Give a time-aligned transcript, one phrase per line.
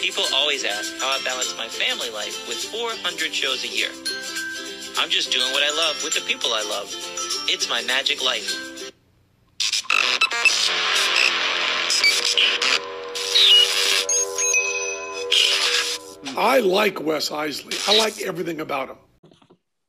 [0.00, 3.90] People always ask how I balance my family life with 400 shows a year.
[4.98, 6.88] I'm just doing what I love with the people I love.
[7.48, 8.80] It's my magic life.
[16.36, 17.88] I like Wes Iseli.
[17.88, 18.96] I like everything about him.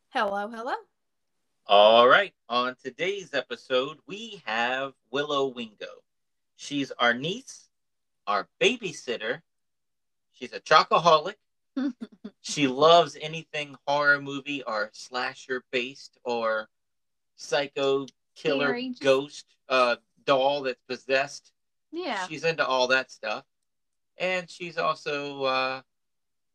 [0.09, 0.73] Hello, hello.
[1.68, 2.34] All right.
[2.50, 6.04] On today's episode, we have Willow Wingo.
[6.57, 7.70] She's our niece,
[8.28, 9.41] our babysitter.
[10.41, 11.36] She's a chocoholic.
[12.41, 16.68] she loves anything horror movie or slasher based or
[17.36, 21.51] psycho killer ghost uh, doll that's possessed.
[21.91, 22.27] Yeah.
[22.27, 23.43] She's into all that stuff.
[24.18, 25.82] And she's also uh,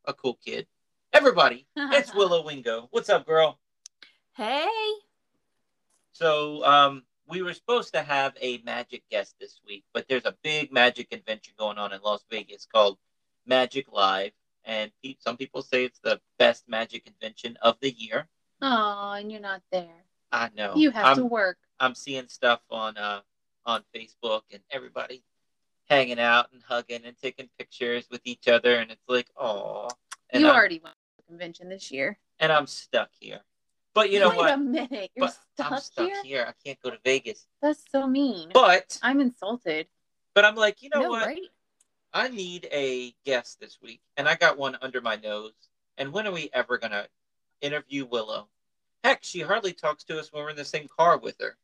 [0.05, 0.66] a cool kid.
[1.12, 2.88] Everybody, it's Willow Wingo.
[2.91, 3.58] What's up, girl?
[4.36, 4.66] Hey.
[6.10, 10.34] So um, we were supposed to have a magic guest this week, but there's a
[10.42, 12.98] big magic convention going on in Las Vegas called
[13.46, 14.32] Magic Live,
[14.64, 18.27] and some people say it's the best magic convention of the year.
[18.62, 20.05] Oh, and you're not there.
[20.33, 20.75] I know.
[20.77, 21.58] You have I'm, to work.
[21.78, 23.20] I'm seeing stuff on uh,
[23.64, 25.22] on Facebook and everybody
[25.89, 29.89] hanging out and hugging and taking pictures with each other, and it's like, oh.
[30.30, 32.19] And you I'm, already went to the convention this year.
[32.41, 33.41] and I'm stuck here.
[33.94, 34.52] But you know Wait what?
[34.52, 35.11] a minute.
[35.14, 36.22] You're stuck, I'm stuck here?
[36.24, 36.47] here.
[36.47, 37.47] I can't go to Vegas.
[37.62, 38.50] That's so mean.
[38.52, 39.86] But I'm insulted.
[40.34, 41.27] but I'm like, you know no, what?
[41.27, 41.41] right?
[42.17, 45.53] I need a guest this week, and I got one under my nose.
[45.98, 47.08] And when are we ever gonna
[47.61, 48.48] interview Willow?
[49.05, 51.58] Heck, she hardly talks to us when we're in the same car with her.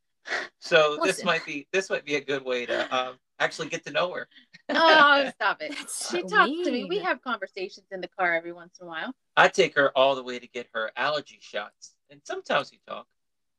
[0.59, 3.92] So this might be this might be a good way to um, actually get to
[3.92, 4.28] know her.
[4.75, 5.70] Oh, stop it.
[5.70, 6.84] That's she so talks to me.
[6.84, 9.14] We have conversations in the car every once in a while.
[9.39, 13.06] I take her all the way to get her allergy shots, and sometimes we talk,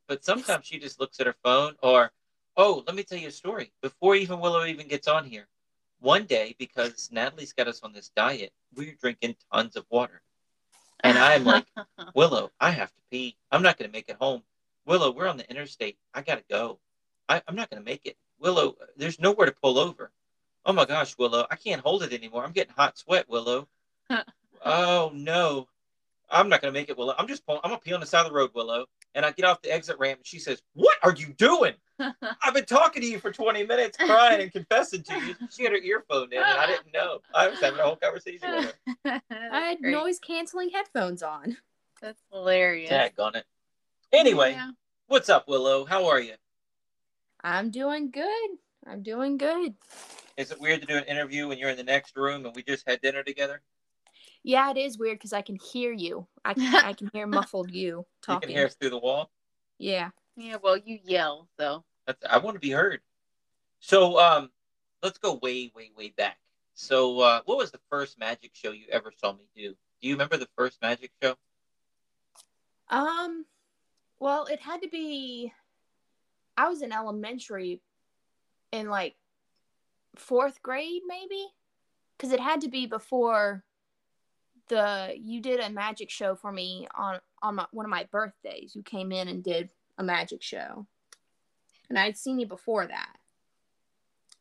[0.08, 1.74] but sometimes she just looks at her phone.
[1.82, 2.12] Or,
[2.56, 3.72] oh, let me tell you a story.
[3.82, 5.48] Before even Willow even gets on here,
[6.04, 10.22] one day because Natalie's got us on this diet, we we're drinking tons of water,
[11.04, 11.66] and I'm like.
[12.16, 13.38] Willow, I have to pee.
[13.52, 14.44] I'm not going to make it home.
[14.86, 15.98] Willow, we're on the interstate.
[16.14, 16.80] I got to go.
[17.28, 18.18] I, I'm not going to make it.
[18.40, 20.12] Willow, there's nowhere to pull over.
[20.66, 22.44] Oh my gosh, Willow, I can't hold it anymore.
[22.44, 23.68] I'm getting hot sweat, Willow.
[24.66, 25.68] oh no.
[26.30, 27.16] I'm not going to make it, Willow.
[27.18, 28.86] I'm just pulling, I'm going to pee on the side of the road, Willow.
[29.16, 31.74] And I get off the exit ramp and she says, What are you doing?
[32.00, 35.36] I've been talking to you for 20 minutes, crying and confessing to you.
[35.50, 37.20] She had her earphone in and I didn't know.
[37.34, 38.76] I was having a whole conversation with
[39.06, 39.22] her.
[39.30, 39.92] I had Great.
[39.92, 41.58] noise canceling headphones on.
[42.02, 42.90] That's hilarious.
[42.90, 43.46] Tag on it.
[44.12, 44.72] Anyway, Yeah.
[45.08, 45.86] what's up, Willow?
[45.86, 46.34] How are you?
[47.44, 48.50] I'm doing good.
[48.86, 49.76] I'm doing good.
[50.38, 52.64] Is it weird to do an interview when you're in the next room and we
[52.64, 53.62] just had dinner together?
[54.44, 56.28] Yeah, it is weird because I can hear you.
[56.44, 58.50] I can, I can hear muffled you You talking.
[58.50, 59.32] can hear us through the wall.
[59.78, 60.10] Yeah.
[60.36, 61.84] Yeah, well, you yell, so.
[62.06, 63.00] That's, I want to be heard.
[63.80, 64.50] So, um,
[65.02, 66.38] let's go way, way, way back.
[66.74, 69.76] So, uh, what was the first magic show you ever saw me do?
[70.02, 71.36] Do you remember the first magic show?
[72.90, 73.46] Um.
[74.20, 75.54] Well, it had to be.
[76.58, 77.82] I was in elementary,
[78.72, 79.16] in like
[80.16, 81.46] fourth grade, maybe,
[82.18, 83.64] because it had to be before
[84.70, 88.76] the you did a magic show for me on on my, one of my birthdays.
[88.76, 90.86] You came in and did a magic show,
[91.90, 93.18] and I'd seen you before that.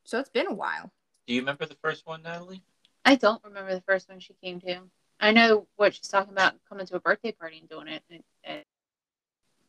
[0.05, 0.91] So it's been a while.
[1.27, 2.63] Do you remember the first one, Natalie?
[3.05, 4.81] I don't remember the first one she came to.
[5.21, 8.21] I know what she's talking about coming to a birthday party and doing it at,
[8.45, 8.65] at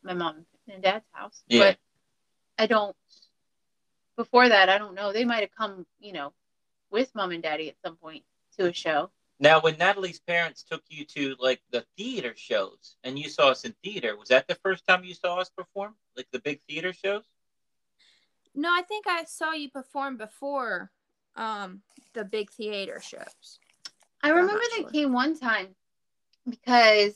[0.04, 1.44] my mom and dad's house.
[1.48, 1.60] Yeah.
[1.60, 1.78] But
[2.58, 2.96] I don't,
[4.16, 5.14] before that, I don't know.
[5.14, 6.34] They might have come, you know,
[6.90, 8.24] with mom and daddy at some point
[8.58, 9.12] to a show.
[9.40, 13.66] Now, when Natalie's parents took you to like the theater shows and you saw us
[13.66, 15.96] in theater, was that the first time you saw us perform?
[16.16, 17.24] Like the big theater shows?
[18.56, 20.92] No, I think I saw you perform before
[21.36, 21.82] um
[22.14, 23.60] the big theater shows.
[24.22, 24.90] I remember not they sure.
[24.92, 25.76] came one time
[26.48, 27.16] because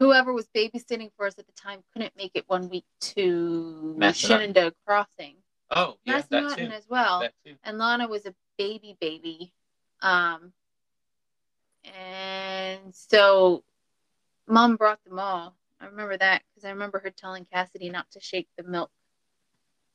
[0.00, 4.14] whoever was babysitting for us at the time couldn't make it one week to Massanutten.
[4.14, 5.36] Shenandoah Crossing.
[5.70, 6.66] Oh, yeah, that too.
[6.66, 7.20] As well.
[7.20, 7.54] That too.
[7.64, 9.52] and Lana was a baby baby.
[10.00, 10.52] Um,
[11.94, 13.64] and so
[14.46, 15.56] mom brought them all.
[15.80, 18.90] I remember that because I remember her telling Cassidy not to shake the milk,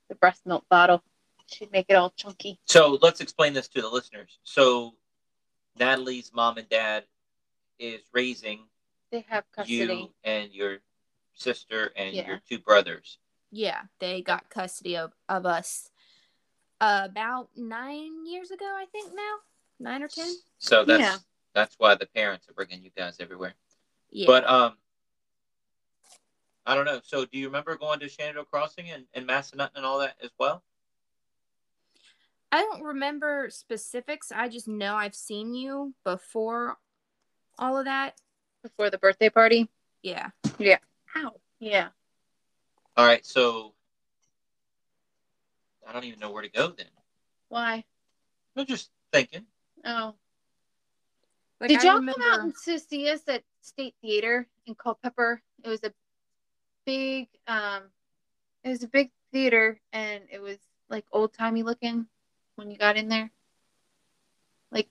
[0.09, 1.03] the breast milk bottle.
[1.47, 2.59] She'd make it all chunky.
[2.65, 4.39] So let's explain this to the listeners.
[4.43, 4.95] So
[5.77, 7.05] Natalie's mom and dad
[7.79, 8.59] is raising
[9.11, 9.75] They have custody.
[9.77, 10.77] you and your
[11.33, 12.27] sister and Yeah.
[12.27, 13.17] your two brothers.
[13.51, 15.89] Yeah, they got custody of, of us
[16.79, 19.37] about nine years ago, I think now.
[19.79, 20.33] Nine or ten?
[20.59, 21.17] So that's Yeah.
[21.53, 23.53] That's why the parents are bringing you guys everywhere.
[24.09, 24.27] Yeah.
[24.27, 24.73] But um,
[26.65, 27.01] I don't know.
[27.03, 30.31] So do you remember going to Shenandoah Crossing and, and Massanutten and all that as
[30.39, 30.63] well?
[32.51, 34.31] I don't remember specifics.
[34.33, 36.77] I just know I've seen you before
[37.57, 38.15] all of that.
[38.61, 39.69] Before the birthday party.
[40.03, 40.29] Yeah.
[41.17, 41.33] Ow.
[41.59, 41.89] Yeah.
[42.97, 43.73] All right, so
[45.87, 46.87] I don't even know where to go then.
[47.47, 47.85] Why?
[48.55, 49.45] I'm just thinking.
[49.85, 50.15] Oh.
[51.61, 54.73] Like, Did I y'all remember, come out and to see us at State Theater in
[54.73, 55.43] Culpeper?
[55.63, 55.93] It was a
[56.87, 57.83] big, um,
[58.63, 60.57] it was a big theater, and it was
[60.89, 62.07] like old timey looking
[62.55, 63.29] when you got in there,
[64.71, 64.89] like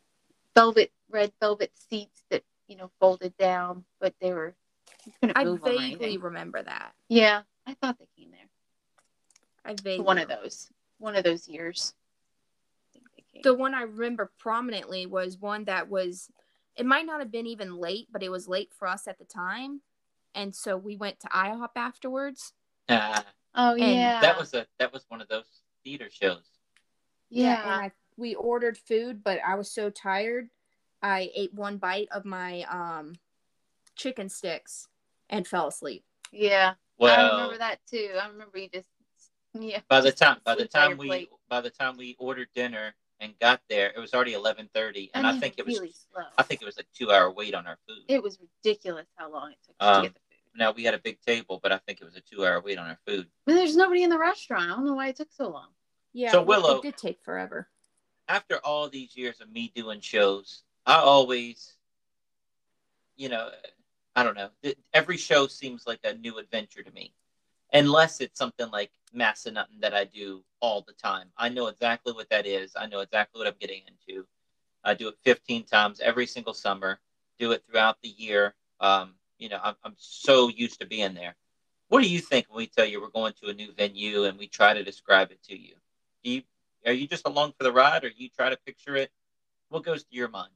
[0.55, 4.55] velvet, red velvet seats that you know folded down, but they were
[5.35, 6.95] I move 'em or vaguely remember that.
[7.09, 8.49] Yeah, I thought they came there.
[9.65, 11.95] I vaguely One of those, one of those years.
[12.85, 13.43] I think they came.
[13.43, 16.31] The one I remember prominently was one that was
[16.77, 19.25] it might not have been even late, but it was late for us at the
[19.25, 19.81] time.
[20.35, 22.53] And so we went to IHOP afterwards.
[22.89, 23.25] Ah,
[23.55, 26.49] oh yeah, that was a that was one of those theater shows.
[27.29, 27.63] yeah.
[27.63, 30.49] And I, we ordered food, but I was so tired.
[31.03, 33.15] I ate one bite of my um
[33.97, 34.89] chicken sticks
[35.29, 36.05] and fell asleep.
[36.33, 38.11] Yeah, well, I remember that too.
[38.21, 38.87] I remember you just
[39.55, 39.81] yeah.
[39.89, 41.29] by the time by the time we plate.
[41.49, 45.27] by the time we ordered dinner and got there, it was already eleven thirty, and
[45.27, 46.25] I mean, think it was really slow.
[46.39, 48.03] I think it was a two hour wait on our food.
[48.09, 50.59] it was ridiculous how long it took Um, to get the food.
[50.59, 52.79] now we had a big table, but I think it was a two hour wait
[52.79, 53.29] on our food.
[53.47, 54.65] But there's nobody in the restaurant.
[54.65, 55.69] I don't know why it took so long.
[56.13, 56.33] Yeah.
[56.33, 57.69] So, it- Willow- it did take forever.
[58.29, 61.77] After all these years of me doing shows, I always,
[63.17, 63.51] you know,
[64.15, 64.51] I don't know.
[64.93, 67.13] Every show seems like a new adventure to me,
[67.73, 71.29] unless it's something like Massanutten that I do all the time.
[71.37, 72.73] I know exactly what that is.
[72.77, 74.27] I know exactly what I'm getting into.
[74.85, 77.01] I do it 15 times every single summer.
[77.39, 78.55] Do it throughout the year.
[78.81, 81.35] Um, you know, I'm, I'm so used to being there.
[81.89, 84.39] What do you think when we tell you we're going to a new venue and
[84.39, 85.75] we try to describe it to you?
[86.23, 86.43] Do you
[86.87, 89.11] are you just along for the ride, or you try to picture it?
[89.69, 90.53] What goes to your mind?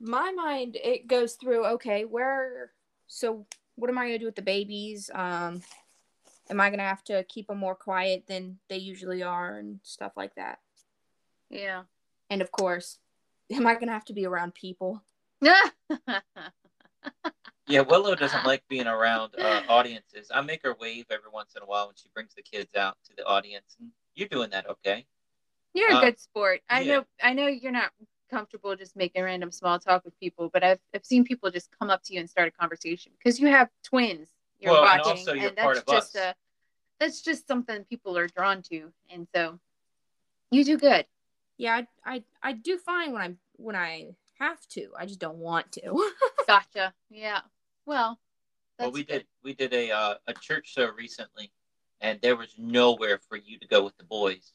[0.00, 2.72] My mind it goes through, okay, where
[3.06, 5.10] so what am I gonna do with the babies?
[5.14, 5.62] Um
[6.52, 10.12] am I gonna have to keep them more quiet than they usually are and stuff
[10.16, 10.58] like that?
[11.48, 11.84] Yeah.
[12.30, 12.98] And of course,
[13.50, 15.02] am I gonna have to be around people?
[17.68, 20.30] Yeah, Willow doesn't like being around uh, audiences.
[20.34, 22.96] I make her wave every once in a while when she brings the kids out
[23.08, 25.06] to the audience, and you're doing that okay.
[25.72, 26.60] You're a Uh, good sport.
[26.68, 26.96] I yeah.
[26.98, 27.04] know.
[27.22, 27.92] I know you're not
[28.30, 31.88] comfortable just making random small talk with people, but I've I've seen people just come
[31.88, 34.28] up to you and start a conversation because you have twins.
[34.58, 36.22] You're Well, and watching, also you're and part that's of just us.
[36.22, 36.34] a
[37.02, 39.58] that's just something people are drawn to, and so
[40.52, 41.04] you do good.
[41.58, 44.88] Yeah, I I, I do fine when I'm when I have to.
[44.96, 46.10] I just don't want to.
[46.46, 46.94] Gotcha.
[47.10, 47.40] Yeah.
[47.86, 48.20] Well.
[48.78, 49.12] well, we good.
[49.12, 51.50] did we did a uh, a church show recently,
[52.00, 54.52] and there was nowhere for you to go with the boys,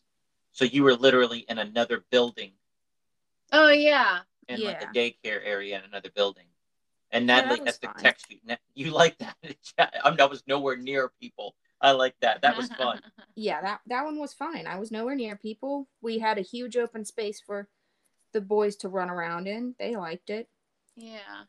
[0.53, 2.53] so you were literally in another building
[3.51, 4.19] Oh yeah.
[4.47, 6.45] in like a daycare area in another building.
[7.11, 8.03] And Yeah, that Natalie was has to fine.
[8.03, 8.39] text you.
[8.73, 9.35] You like that?
[9.77, 11.55] I, mean, I was nowhere near people.
[11.79, 12.41] I like that.
[12.41, 13.01] That was fun.
[13.35, 14.65] yeah, that that one was fine.
[14.67, 15.87] I was nowhere near people.
[16.01, 17.67] We had a huge open space for
[18.33, 19.75] the boys to run around in.
[19.79, 20.47] They liked it.
[20.95, 21.43] yeah.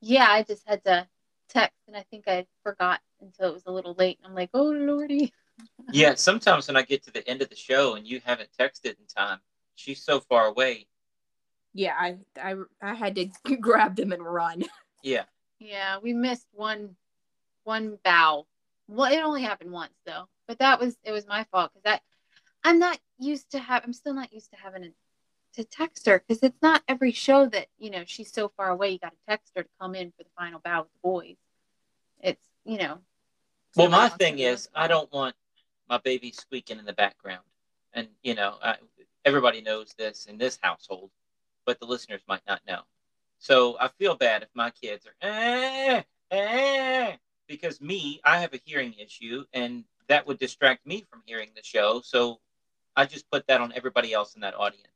[0.00, 0.26] Yeah.
[0.28, 1.06] I just had to
[1.48, 4.18] text, and I think I forgot until it was a little late.
[4.24, 5.32] I'm like, oh lordy.
[5.92, 8.96] yeah, sometimes when I get to the end of the show and you haven't texted
[8.98, 9.38] in time,
[9.74, 10.86] she's so far away.
[11.74, 13.28] Yeah, I I I had to
[13.60, 14.64] grab them and run.
[15.02, 15.24] Yeah.
[15.58, 16.96] Yeah, we missed one
[17.64, 18.46] one bow.
[18.88, 22.02] Well, it only happened once though, but that was it was my fault because that
[22.64, 23.82] I'm not used to have.
[23.84, 24.88] I'm still not used to having a,
[25.54, 28.90] to text her because it's not every show that you know she's so far away.
[28.90, 31.36] You got to text her to come in for the final bow with the boys.
[32.22, 32.98] It's you know.
[33.76, 35.34] Well, my wants thing is, I don't want
[35.88, 37.44] my baby squeaking in the background.
[37.92, 38.76] And, you know, I,
[39.24, 41.10] everybody knows this in this household,
[41.66, 42.80] but the listeners might not know.
[43.38, 47.16] So I feel bad if my kids are, eh, eh,
[47.52, 51.62] because me, I have a hearing issue, and that would distract me from hearing the
[51.62, 52.00] show.
[52.02, 52.40] So
[52.96, 54.86] I just put that on everybody else in that audience.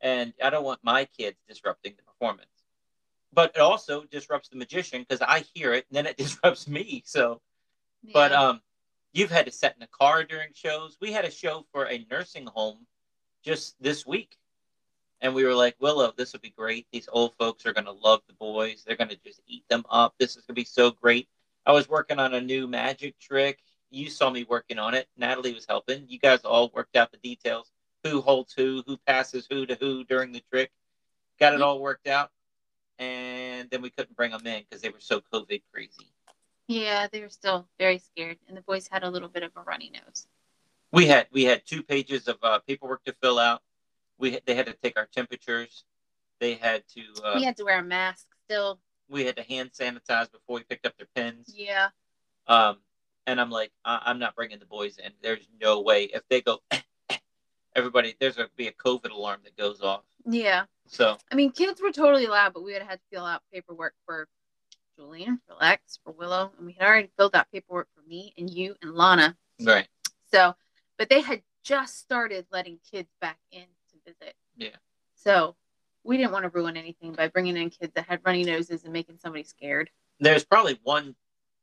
[0.00, 2.50] And I don't want my kids disrupting the performance.
[3.32, 7.02] But it also disrupts the magician because I hear it and then it disrupts me.
[7.06, 7.40] So
[8.12, 8.60] but um,
[9.12, 10.98] you've had to sit in a car during shows.
[11.00, 12.86] We had a show for a nursing home
[13.42, 14.36] just this week,
[15.20, 16.86] and we were like, Willow, this would be great.
[16.92, 18.84] These old folks are gonna love the boys.
[18.86, 20.14] They're gonna just eat them up.
[20.18, 21.28] This is gonna be so great.
[21.66, 23.60] I was working on a new magic trick.
[23.90, 25.08] You saw me working on it.
[25.16, 26.04] Natalie was helping.
[26.08, 27.70] You guys all worked out the details.
[28.04, 28.82] Who holds who?
[28.86, 30.70] Who passes who to who during the trick?
[31.40, 32.30] Got it all worked out.
[32.98, 36.12] And then we couldn't bring them in because they were so COVID crazy.
[36.68, 39.60] yeah, they were still very scared, and the boys had a little bit of a
[39.62, 40.26] runny nose.
[40.92, 43.62] we had we had two pages of uh, paperwork to fill out
[44.18, 45.84] We they had to take our temperatures.
[46.40, 48.80] They had to uh, we had to wear a mask still.
[49.08, 51.52] We had to hand sanitize before we picked up their pens.
[51.54, 51.88] Yeah.
[52.46, 52.78] Um,
[53.26, 55.12] and I'm like, I- I'm not bringing the boys in.
[55.22, 56.60] There's no way if they go,
[57.76, 60.02] everybody, there's gonna be a COVID alarm that goes off.
[60.26, 60.64] Yeah.
[60.86, 63.42] So I mean, kids were totally allowed, but we would have had to fill out
[63.52, 64.28] paperwork for
[64.96, 68.48] Julian, for Lex, for Willow, and we had already filled out paperwork for me and
[68.48, 69.36] you and Lana.
[69.62, 69.88] right,
[70.30, 70.54] So,
[70.98, 74.34] but they had just started letting kids back in to visit.
[74.56, 74.76] Yeah.
[75.16, 75.56] So
[76.04, 78.92] we didn't want to ruin anything by bringing in kids that had runny noses and
[78.92, 79.90] making somebody scared.
[80.20, 81.16] there's probably one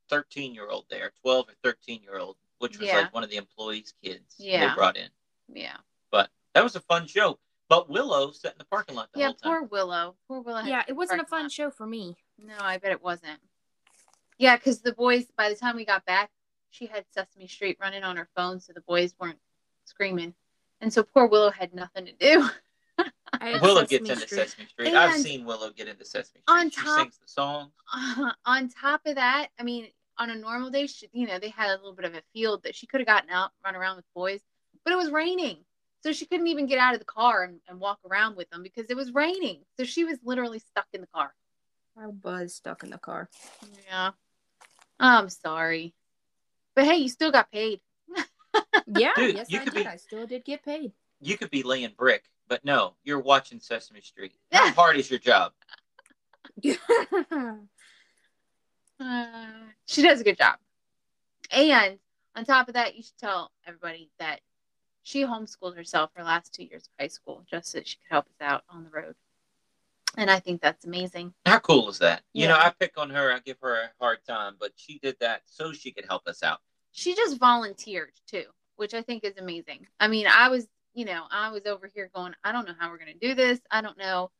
[0.10, 2.98] 13 year old there, 12 or 13 year old, which was Yeah.
[3.00, 4.67] like one of the employees' kids Yeah.
[4.69, 5.10] they brought in.
[5.48, 5.77] Yeah.
[6.12, 7.39] But that was a fun show.
[7.69, 9.25] But Willow sat in the parking lot the yeah.
[9.27, 9.51] whole time.
[9.51, 10.15] Poor Willow.
[10.27, 10.60] Poor Willow.
[10.63, 11.51] Yeah, it wasn't a fun lot.
[11.53, 12.17] show for me.
[12.38, 13.39] No, I bet it wasn't.
[14.38, 16.29] Yeah, because the boys, by the time we got back,
[16.71, 19.39] she had Sesame Street running on her phone, so the boys weren't
[19.86, 20.33] screaming.
[20.81, 22.50] And so poor Willow had nothing to do.
[23.33, 24.38] I Willow Sesame gets into Street.
[24.50, 24.93] Sesame Street.
[24.93, 26.43] I've seen Willow get into Sesame Street.
[26.47, 27.71] on she top- sings the song.
[28.45, 31.69] on top of that, I mean, on a normal day, she, you know, they had
[31.69, 34.05] a little bit of a field that she could have gotten out, run around with
[34.13, 34.41] boys,
[34.83, 35.57] but it was raining.
[36.03, 38.63] So she couldn't even get out of the car and, and walk around with them
[38.63, 39.59] because it was raining.
[39.77, 41.33] So she was literally stuck in the car.
[41.97, 43.29] I was stuck in the car.
[43.88, 44.11] Yeah.
[45.00, 45.93] I'm sorry.
[46.75, 47.79] But hey, you still got paid.
[48.93, 49.83] Yeah, Dude, yes, you I could did.
[49.83, 50.91] be- I still did get paid.
[51.21, 54.34] You could be laying brick, but no, you're watching Sesame Street.
[54.51, 55.53] How hard is your job?
[59.03, 59.25] Uh,
[59.88, 60.60] she does a good job.
[61.50, 61.98] And
[62.36, 64.41] on top of that, you should tell everybody that
[65.01, 68.27] she homeschooled herself her last two years of high school just so she could help
[68.27, 69.15] us out on the road.
[70.17, 71.34] And I think that's amazing.
[71.48, 72.22] How cool is that?
[72.34, 75.17] You know, I pick on her, I give her a hard time, but she did
[75.20, 76.60] that so she could help us out.
[76.91, 79.88] She just volunteered too, which I think is amazing.
[80.00, 82.89] I mean, I was, you know, I was over here going, I don't know how
[82.89, 83.60] we're going to do this.
[83.69, 84.31] I don't know.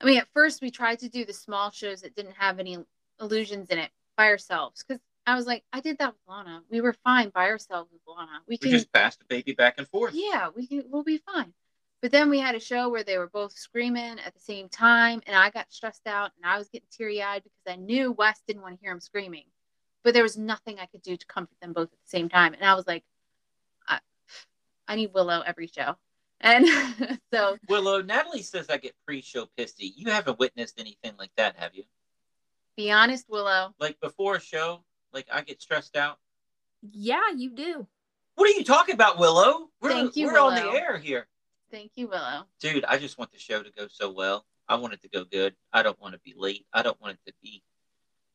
[0.00, 2.78] I mean, at first we tried to do the small shows that didn't have any
[3.20, 6.62] illusions in it by ourselves because I was like, I did that with Lana.
[6.68, 8.40] We were fine by ourselves with Lana.
[8.48, 10.14] We We can, just passed the baby back and forth.
[10.14, 11.52] yeah, we can, we'll be fine.
[12.00, 15.22] But then we had a show where they were both screaming at the same time,
[15.24, 18.42] and I got stressed out and I was getting teary eyed because I knew Wes
[18.44, 19.44] didn't want to hear him screaming.
[20.02, 22.54] But there was nothing I could do to comfort them both at the same time.
[22.54, 23.04] And I was like,
[24.88, 25.96] I need Willow every show.
[26.40, 26.66] And
[27.32, 29.92] so, Willow, Natalie says I get pre-show pissy.
[29.96, 31.84] You haven't witnessed anything like that, have you?
[32.76, 33.74] be honest, Willow.
[33.78, 36.18] Like before a show, like I get stressed out.
[36.90, 37.86] yeah, you do.
[38.34, 39.68] What are you talking about, Willow?
[39.80, 41.28] We're, Thank you, we're on the air here.
[41.70, 42.44] Thank you, Willow.
[42.60, 44.46] Dude, I just want the show to go so well.
[44.68, 45.54] I want it to go good.
[45.72, 46.66] I don't want to be late.
[46.72, 47.62] I don't want it to be.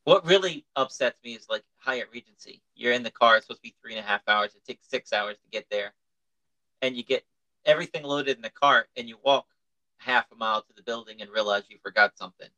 [0.04, 2.62] What really upsets me is like Hyatt Regency.
[2.75, 3.38] You're in the car.
[3.38, 4.56] It's supposed to be three and a half hours.
[4.56, 5.94] It takes six hours to get there,
[6.81, 7.25] and you get
[7.65, 9.48] everything loaded in the cart, and you walk
[9.98, 12.50] half a mile to the building and realize you forgot something,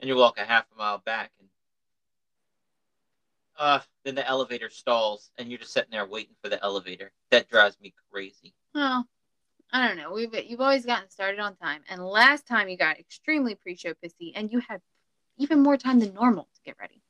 [0.00, 1.48] and you walk a half a mile back, and
[3.58, 7.12] uh, then the elevator stalls, and you're just sitting there waiting for the elevator.
[7.30, 8.54] That drives me crazy.
[8.74, 9.06] Well,
[9.72, 10.12] I don't know.
[10.12, 14.32] We've you've always gotten started on time, and last time you got extremely pre-show pissy,
[14.34, 14.80] and you had
[15.36, 17.00] even more time than normal to get ready.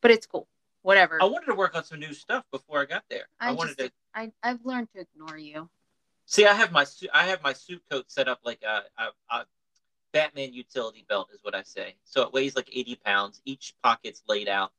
[0.00, 0.48] But it's cool.
[0.82, 1.22] Whatever.
[1.22, 3.26] I wanted to work on some new stuff before I got there.
[3.40, 5.68] I, I wanted just- to I I've learned to ignore you.
[6.26, 6.46] See.
[6.46, 7.10] I have my suit.
[7.12, 9.46] I have my suit coat set up like a, a, a
[10.12, 11.96] Batman utility belt, is what I say.
[12.04, 13.40] So it weighs like eighty pounds.
[13.44, 14.72] Each pocket's laid out,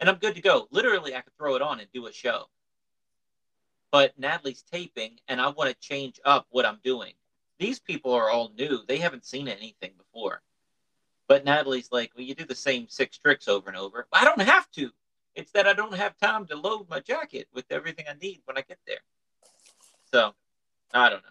[0.00, 0.68] and I'm good to go.
[0.70, 2.46] Literally, I could throw it on and do a show.
[3.90, 7.12] But Natalie's taping, and I want to change up what I'm doing.
[7.58, 10.42] These people are all new; they haven't seen anything before.
[11.28, 14.42] But Natalie's like, "Well, you do the same six tricks over and over." I don't
[14.42, 14.90] have to.
[15.34, 18.58] It's that I don't have time to load my jacket with everything I need when
[18.58, 19.00] I get there.
[20.12, 20.34] So,
[20.92, 21.28] I don't know.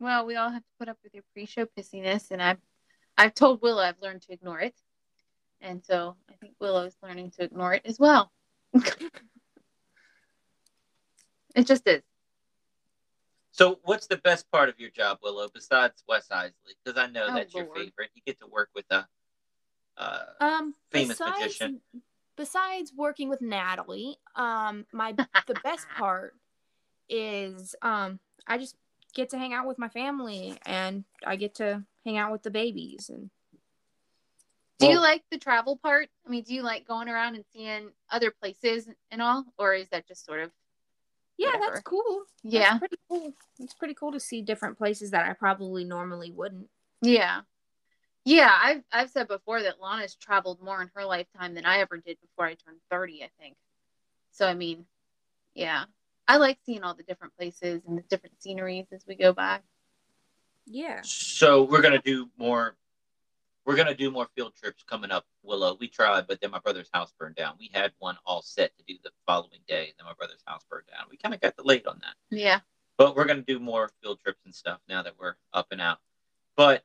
[0.00, 2.60] Well, we all have to put up with your pre-show pissiness, and I've
[3.16, 4.74] I've told Willow I've learned to ignore it,
[5.60, 8.30] and so I think Willow's learning to ignore it as well.
[11.54, 12.02] it just is.
[13.50, 16.52] So, what's the best part of your job, Willow, besides Wes Iseli?
[16.84, 18.10] Because I know Oh, that's your favorite.
[18.14, 19.04] You get to work with a.
[19.96, 21.80] Uh, Um, Famous besides, magician.
[22.36, 25.10] Besides working with Natalie, um, my
[25.48, 26.34] the best part
[27.08, 28.76] is um, I just
[29.14, 32.50] get to hang out with my family and I get to hang out with the
[32.50, 33.30] babies and
[34.78, 36.08] Do you like the travel part?
[36.26, 39.88] I mean, do you like going around and seeing other places and all, or is
[39.88, 40.50] that just sort of
[41.36, 41.66] yeah, Whatever.
[41.66, 42.22] that's cool.
[42.42, 43.32] That's yeah, pretty cool.
[43.60, 46.68] It's pretty cool to see different places that I probably normally wouldn't.
[47.00, 47.42] yeah,
[48.24, 48.52] yeah?
[48.60, 52.18] I've I've said before that Lana's traveled more in her lifetime than I ever did
[52.20, 53.22] before I turned thirty.
[53.22, 53.56] I think.
[54.32, 54.86] So I mean,
[55.54, 55.84] yeah,
[56.28, 59.60] I like seeing all the different places and the different sceneries as we go by.
[60.66, 61.00] Yeah.
[61.02, 62.76] So we're gonna do more.
[63.64, 65.76] We're gonna do more field trips coming up, Willow.
[65.80, 67.54] We tried, but then my brother's house burned down.
[67.58, 70.62] We had one all set to do the following day, and then my brother's house
[70.70, 71.06] burned down.
[71.10, 72.60] We kind of got delayed on that, Yeah.
[72.98, 75.98] but we're gonna do more field trips and stuff now that we're up and out.
[76.56, 76.84] But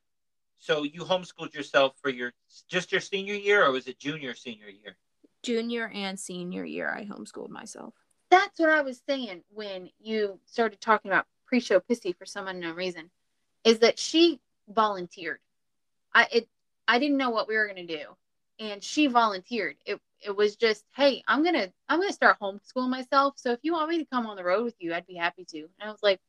[0.59, 2.33] so you homeschooled yourself for your
[2.69, 4.95] just your senior year, or was it junior senior year?
[5.41, 7.93] Junior and senior year, I homeschooled myself.
[8.33, 12.75] That's what I was saying when you started talking about pre-show pissy for some unknown
[12.75, 13.11] reason.
[13.63, 15.37] Is that she volunteered?
[16.15, 16.47] I it
[16.87, 18.05] I didn't know what we were gonna do,
[18.57, 19.75] and she volunteered.
[19.85, 23.35] It it was just, hey, I'm gonna I'm gonna start homeschooling myself.
[23.37, 25.45] So if you want me to come on the road with you, I'd be happy
[25.51, 25.59] to.
[25.59, 26.19] And I was like,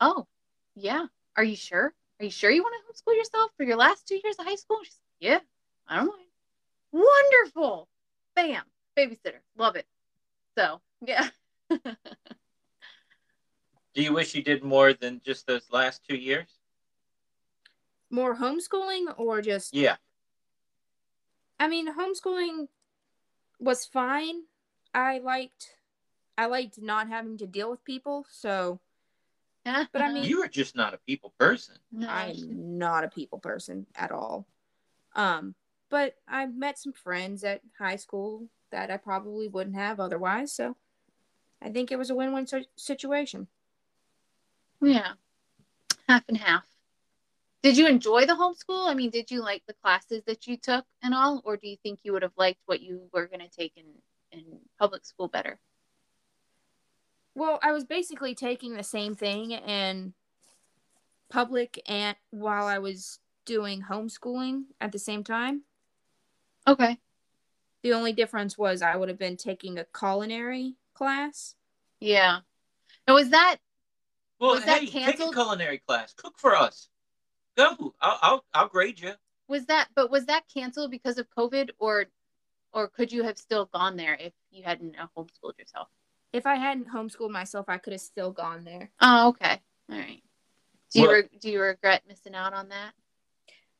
[0.00, 0.26] oh,
[0.74, 1.06] yeah.
[1.36, 1.94] Are you sure?
[2.18, 4.56] Are you sure you want to homeschool yourself for your last two years of high
[4.56, 4.78] school?
[4.78, 4.88] Like,
[5.20, 5.38] yeah,
[5.86, 6.26] I don't mind.
[6.90, 7.86] Wonderful.
[8.34, 8.64] Bam.
[8.98, 9.42] Babysitter.
[9.56, 9.86] Love it.
[10.58, 11.28] So yeah.
[13.94, 16.48] Do you wish you did more than just those last two years?
[18.10, 19.96] More homeschooling or just Yeah.
[21.58, 22.68] I mean, homeschooling
[23.58, 24.42] was fine.
[24.92, 25.76] I liked
[26.38, 28.80] I liked not having to deal with people, so
[29.64, 31.76] But I mean- You are just not a people person.
[32.06, 34.46] I'm not a people person at all.
[35.14, 35.54] Um,
[35.88, 40.76] but I met some friends at high school that I probably wouldn't have otherwise, so
[41.62, 43.48] I think it was a win-win si- situation.
[44.80, 45.12] Yeah.
[46.08, 46.64] Half and half.
[47.62, 48.88] Did you enjoy the homeschool?
[48.88, 51.76] I mean, did you like the classes that you took and all, or do you
[51.82, 53.84] think you would have liked what you were going to take in,
[54.30, 54.44] in
[54.78, 55.58] public school better?
[57.34, 60.14] Well, I was basically taking the same thing in
[61.28, 65.62] public and while I was doing homeschooling at the same time.
[66.66, 66.98] Okay.
[67.82, 71.54] The only difference was I would have been taking a culinary class.
[72.00, 72.38] Yeah.
[73.06, 73.56] And was that
[74.40, 76.12] Well, Was that hey, take a culinary class.
[76.14, 76.88] Cook for us.
[77.56, 77.94] Go.
[78.00, 79.12] I'll I'll, I'll grade you.
[79.48, 82.06] was that but was that canceled because of COVID or
[82.72, 85.88] or could you have still gone there if you hadn't homeschooled yourself?
[86.32, 88.90] If I hadn't homeschooled myself, I could have still gone there.
[89.00, 89.60] Oh, okay.
[89.90, 90.22] All right.
[90.92, 92.92] Do you Well- re- do you regret missing out on that?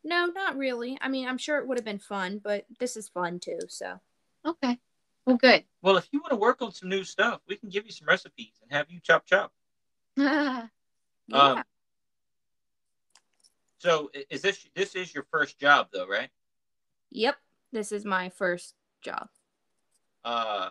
[0.05, 0.97] No, not really.
[1.01, 3.59] I mean, I'm sure it would have been fun, but this is fun too.
[3.69, 4.01] So
[4.47, 4.79] Okay.
[5.27, 5.65] Well, good.
[5.83, 8.07] Well, if you want to work on some new stuff, we can give you some
[8.07, 9.53] recipes and have you chop chop.
[10.17, 10.69] yeah,
[11.33, 11.65] Um,
[13.79, 16.31] So is this this is your first job though, right?
[17.11, 17.37] yep.
[17.73, 19.29] This is my first job.
[20.25, 20.71] Uh,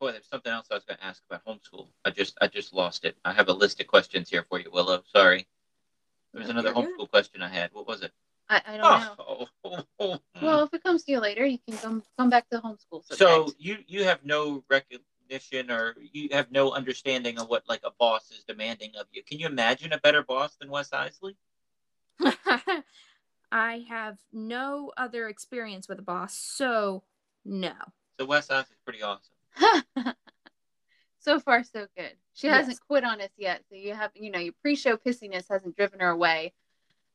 [0.00, 1.88] boy, there's something else I was going to ask about homeschool.
[2.04, 3.16] I just I just lost it.
[3.24, 5.02] I have a list of questions here for you, Willow.
[5.12, 5.46] Sorry.
[6.32, 7.70] There was another homeschool question I had.
[7.72, 8.12] What was it?
[8.48, 9.46] I, I don't know.
[9.98, 13.02] Oh, Well, if it comes to you later, you can come come back to homeschool.
[13.16, 17.90] so you you have no recognition or you have no understanding of what like a
[17.98, 19.22] boss is demanding of you.
[19.22, 21.34] Can you imagine a better boss than Wes Iseli?
[23.52, 27.02] I have no other experience with a boss, so
[27.44, 27.72] no.
[28.18, 29.34] So Wes Iseli's pretty awesome.
[31.20, 32.12] so far, so good.
[32.34, 32.56] She Yes.
[32.58, 36.00] hasn't quit on us yet, so you have you know your pre-show pissiness hasn't driven
[36.00, 36.52] her away.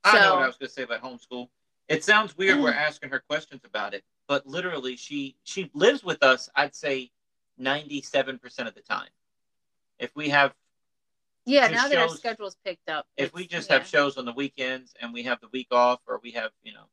[0.03, 1.49] I know what I was going to say about homeschool.
[1.87, 6.21] It sounds weird we're asking her questions about it, but literally she she lives with
[6.23, 6.49] us.
[6.55, 7.11] I'd say
[7.57, 9.09] ninety seven percent of the time.
[9.99, 10.53] If we have
[11.45, 13.07] Yeah, now that our shows- schedule's picked up.
[13.15, 13.77] if we just yeah.
[13.79, 16.73] have shows on the weekends and we have the week off, or we have you
[16.73, 16.85] know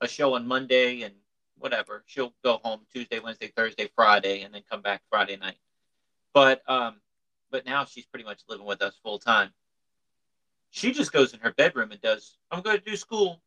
[0.00, 1.14] a show on Monday and
[1.58, 5.56] whatever, she'll go home Tuesday, Wednesday, Thursday, Friday, and then come back Friday night.
[6.34, 7.00] But um,
[7.50, 9.54] but now she's pretty much living with us full time.
[10.74, 12.36] She just goes in her bedroom and does.
[12.50, 13.40] I'm going to do school.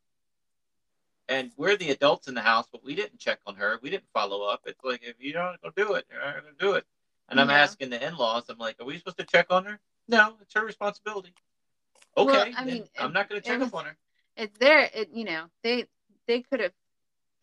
[1.27, 3.79] And we're the adults in the house, but we didn't check on her.
[3.81, 4.61] We didn't follow up.
[4.65, 6.85] It's like if you don't go do it, you're not going to do it.
[7.27, 8.45] And I'm asking the in-laws.
[8.47, 9.77] I'm like, are we supposed to check on her?
[10.07, 11.33] No, it's her responsibility.
[12.15, 13.97] Well, Okay, I then mean, I'm not going to check was- up on her.
[14.37, 14.89] it's there.
[14.93, 15.85] It you know they
[16.27, 16.71] they could have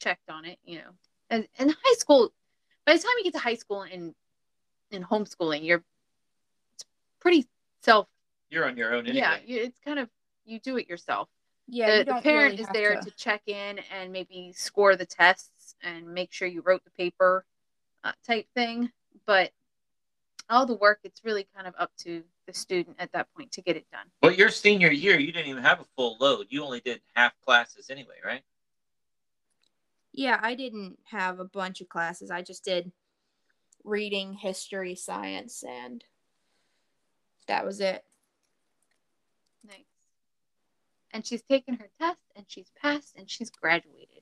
[0.00, 0.58] checked on it.
[0.64, 0.90] You know,
[1.28, 2.32] and in high school,
[2.86, 4.14] by the time you get to high school and
[4.90, 5.84] in homeschooling, you're
[6.74, 6.86] it's
[7.20, 7.46] pretty
[7.82, 8.08] self.
[8.50, 9.42] You're on your own anyway.
[9.46, 10.08] Yeah, it's kind of
[10.44, 11.28] you do it yourself.
[11.66, 14.96] Yeah, the, you the parent really is there to- to check in and maybe score
[14.96, 17.46] the tests and make sure you wrote the paper
[18.04, 18.92] uh, type thing
[19.26, 19.50] but
[20.50, 23.62] all the work it's really kind of up to the student at that point to
[23.62, 26.48] get it done But your senior year, you didn't even have a full load.
[26.50, 28.42] You only did half classes anyway, right?
[30.12, 32.30] Yeah, I didn't have a bunch of classes.
[32.30, 32.92] I just did
[33.82, 36.04] reading, history, science, and
[37.48, 38.04] that was it.
[39.66, 39.78] nice
[41.14, 44.20] and she's taken her test and she's passed and she's graduated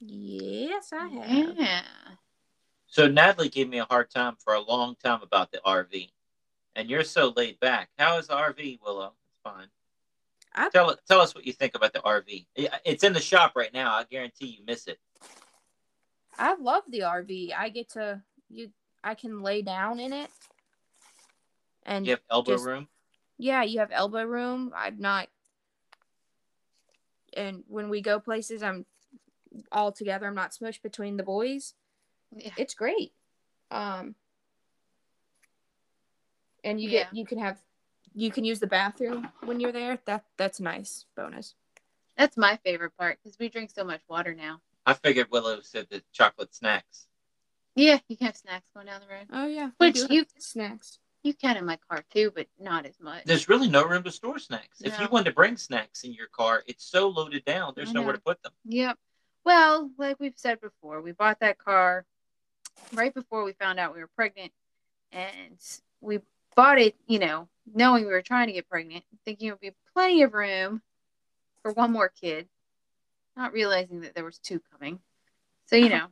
[0.00, 1.56] Yes, I have.
[1.56, 1.82] yeah
[2.86, 6.10] So Natalie gave me a hard time for a long time about the RV.
[6.76, 7.88] And you're so laid back.
[7.98, 9.14] How is the RV, Willow?
[9.30, 9.68] It's fine.
[10.54, 12.46] I, Tell tell us what you think about the RV.
[12.84, 13.92] It's in the shop right now.
[13.94, 14.98] I guarantee you miss it.
[16.38, 17.52] I love the RV.
[17.56, 18.20] I get to
[18.50, 18.70] you.
[19.04, 20.30] I can lay down in it,
[21.86, 22.88] and You have elbow Just- room.
[23.38, 24.72] yeah, you have elbow room.
[24.76, 25.28] I'm not,
[27.36, 28.86] and when we go places, I'm
[29.70, 30.26] all together.
[30.26, 31.74] I'm not smushed between the boys.
[32.36, 32.50] Yeah.
[32.56, 33.12] It's great.
[33.70, 34.14] Um,
[36.62, 37.58] and you get you can have
[38.14, 39.98] you can use the bathroom when you're there.
[40.06, 41.54] That that's a nice bonus.
[42.16, 44.60] That's my favorite part because we drink so much water now.
[44.86, 47.06] I figured Willow said the chocolate snacks.
[47.74, 49.26] Yeah, you can have snacks going down the road.
[49.32, 50.98] Oh yeah, Which do have you- snacks.
[51.24, 53.24] You can in my car too, but not as much.
[53.24, 54.82] There's really no room to store snacks.
[54.82, 55.10] If you No.
[55.10, 57.72] wanted to bring snacks in your car, it's so loaded down.
[57.74, 58.52] There's nowhere to put them.
[58.66, 58.98] Yep.
[59.42, 62.04] Well, like we've said before, we bought that car
[62.92, 64.52] right before we found out we were pregnant,
[65.12, 65.58] and
[66.02, 66.20] we
[66.54, 69.72] bought it, you know, knowing we were trying to get pregnant, thinking it would be
[69.94, 70.82] plenty of room
[71.62, 72.48] for one more kid,
[73.34, 74.98] not realizing that there was two coming.
[75.66, 75.96] So you uh-huh.
[75.98, 76.06] know,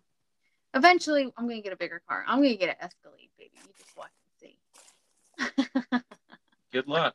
[0.75, 2.25] eventually I'm gonna get a bigger car.
[2.27, 3.53] I'm gonna get an Escalade, baby.
[3.57, 4.11] You just watch
[5.39, 6.03] what
[6.73, 7.15] Good luck.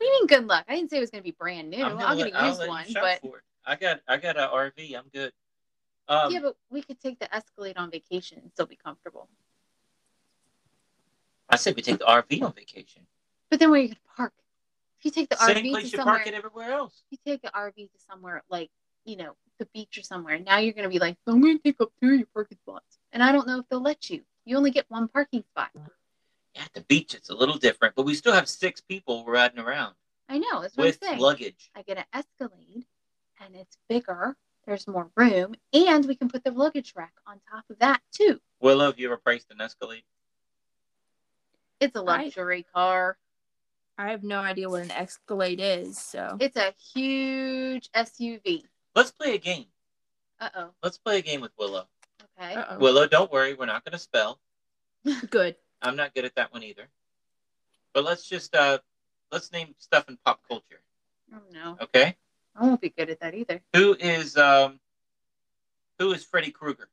[0.00, 0.64] do you mean good luck?
[0.68, 1.82] I didn't say it was gonna be brand new.
[1.82, 3.20] I'm I'm gonna I'll use one, but.
[3.66, 4.94] I got I got an RV.
[4.96, 5.32] I'm good.
[6.08, 9.28] Um, yeah, but we could take the Escalade on vacation and still be comfortable.
[11.48, 13.06] I said we take the RV on vacation.
[13.50, 14.32] But then where are you gonna park?
[14.98, 17.02] If you take the Same RV place to you somewhere, park it everywhere else.
[17.10, 18.70] if you take an RV to somewhere like
[19.04, 21.90] you know the beach or somewhere, now you're gonna be like, I'm gonna take up
[22.02, 24.22] two of your parking spots, and I don't know if they'll let you.
[24.44, 25.70] You only get one parking spot.
[26.54, 29.58] Yeah, at the beach it's a little different, but we still have six people riding
[29.58, 29.94] around
[30.28, 30.62] I know.
[30.62, 31.20] That's what with I'm saying.
[31.20, 31.70] luggage.
[31.76, 32.86] I get an Escalade,
[33.44, 34.36] and it's bigger.
[34.66, 38.40] There's more room, and we can put the luggage rack on top of that too.
[38.60, 40.04] Willow, have you ever priced an Escalade?
[41.80, 43.18] It's a luxury car.
[43.98, 48.64] I have no idea what an Escalade is, so It's a huge SUV.
[48.94, 49.66] Let's play a game.
[50.40, 50.70] Uh oh.
[50.82, 51.86] Let's play a game with Willow.
[52.40, 52.54] Okay.
[52.54, 52.78] Uh-oh.
[52.78, 54.40] Willow, don't worry, we're not going to spell.
[55.30, 55.56] good.
[55.84, 56.88] I'm not good at that one either.
[57.92, 58.78] But let's just uh
[59.30, 60.80] let's name stuff in pop culture.
[61.32, 62.16] Oh no, Okay?
[62.56, 63.60] I won't be good at that either.
[63.74, 64.80] Who is um
[65.98, 66.88] who is Freddy Krueger?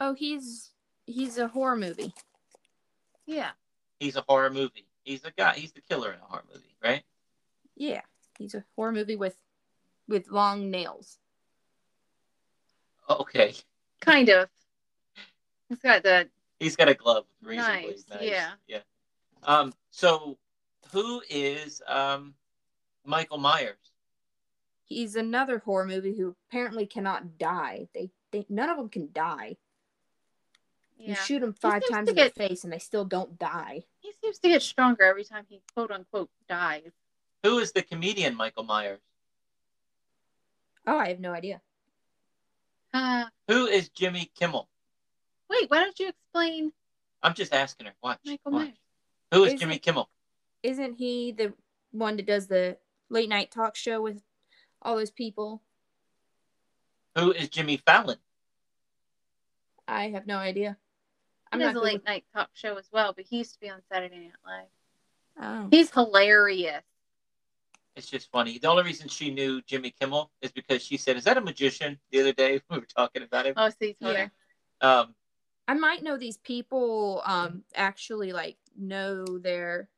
[0.00, 0.70] Oh, he's
[1.06, 2.14] he's a horror movie.
[3.26, 3.50] Yeah.
[4.00, 4.86] He's a horror movie.
[5.04, 5.54] He's the guy.
[5.54, 7.02] He's the killer in a horror movie, right?
[7.76, 8.02] Yeah,
[8.38, 9.36] he's a horror movie with
[10.08, 11.18] with long nails.
[13.08, 13.54] Okay.
[14.00, 14.48] Kind of.
[15.68, 16.28] He's got the
[16.62, 18.04] He's got a glove with razor Nice.
[18.08, 18.22] Nice.
[18.22, 18.50] yeah.
[18.68, 18.78] Yeah.
[19.42, 19.72] Um.
[19.90, 20.38] So,
[20.92, 22.34] who is um
[23.04, 23.76] Michael Myers?
[24.84, 27.88] He's another horror movie who apparently cannot die.
[27.94, 29.56] They, they none of them can die.
[30.98, 33.82] You shoot him five times to in the face and they still don't die.
[33.98, 36.92] He seems to get stronger every time he quote unquote dies.
[37.42, 39.00] Who is the comedian Michael Myers?
[40.86, 41.60] Oh, I have no idea.
[42.94, 44.68] Uh, Who is Jimmy Kimmel?
[45.52, 46.72] wait, why don't you explain
[47.22, 47.92] I'm just asking her.
[48.02, 48.18] Watch.
[48.26, 48.64] Michael watch.
[48.66, 48.76] Myers?
[49.32, 50.08] Who is Is Jimmy Kimmel?
[50.64, 51.52] Isn't he the
[51.92, 52.78] one that does the
[53.10, 54.20] late night talk show with
[54.80, 55.62] all those people?
[57.16, 58.18] Who is Jimmy Fallon?
[59.86, 60.76] I have no idea.
[60.80, 63.54] He I'm does not a late with- night talk show as well, but he used
[63.54, 64.66] to be on Saturday Night Live.
[65.40, 65.68] Oh.
[65.70, 66.82] He's hilarious.
[67.94, 68.58] It's just funny.
[68.58, 71.98] The only reason she knew Jimmy Kimmel is because she said, "Is that a magician?"
[72.10, 73.54] The other day we were talking about him.
[73.56, 74.28] Oh, so you told Yeah.
[74.80, 75.14] Um,
[75.68, 79.88] I might know these people um actually like know their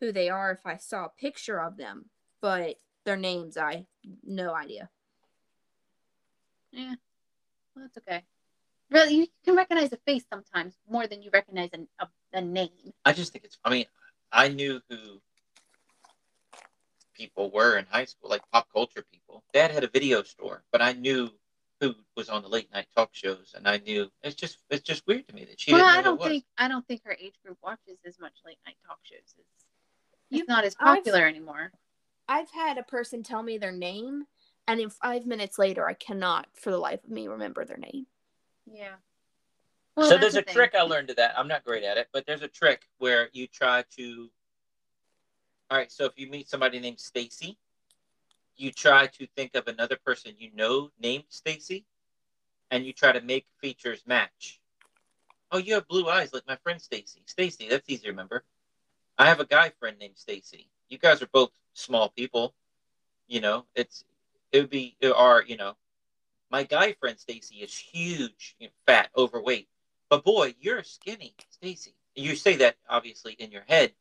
[0.00, 2.06] who they are if I saw a picture of them,
[2.40, 3.86] but their names I
[4.24, 4.90] no idea.
[6.72, 6.94] Yeah.
[7.74, 8.24] Well, that's okay.
[8.90, 12.92] Really, you can recognize a face sometimes more than you recognize a, a, a name.
[13.04, 13.58] I just think it's.
[13.64, 13.86] I mean,
[14.30, 15.20] I knew who
[17.14, 19.44] people were in high school, like pop culture people.
[19.52, 21.30] Dad had a video store, but I knew
[21.82, 25.04] who was on the late night talk shows, and I knew it's just it's just
[25.06, 26.28] weird to me that she well, didn't know I don't it was.
[26.28, 29.18] think I don't think her age group watches as much late night talk shows.
[29.24, 29.36] It's,
[30.30, 31.72] You- it's not as I've- popular anymore.
[32.28, 34.26] I've had a person tell me their name
[34.68, 38.06] and in 5 minutes later I cannot for the life of me remember their name.
[38.64, 38.94] Yeah.
[39.98, 40.54] so there's a thing.
[40.54, 41.36] trick I learned to that.
[41.36, 44.30] I'm not great at it, but there's a trick where you try to.
[45.68, 47.58] All right, so if you meet somebody named Stacy,
[48.56, 51.86] you try to think of another person you know named Stacy,
[52.70, 54.60] and you try to make features match.
[55.50, 57.22] Oh, you have blue eyes like my friend Stacy.
[57.26, 58.44] Stacy, that's easy to remember.
[59.18, 60.68] I have a guy friend named Stacy.
[60.88, 62.54] You guys are both small people.
[63.28, 64.04] You know, it's
[64.52, 65.76] it would be or you know,
[66.50, 69.68] my guy friend Stacy is huge, you know, fat, overweight.
[70.08, 71.94] But boy, you're skinny, Stacy.
[72.14, 73.94] You say that obviously in your head,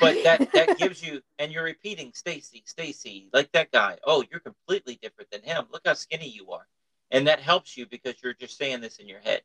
[0.00, 4.40] but that that gives you and you're repeating stacy stacy like that guy oh you're
[4.40, 5.64] completely different than him.
[5.72, 6.66] Look how skinny you are.
[7.10, 9.42] And that helps you because you're just saying this in your head.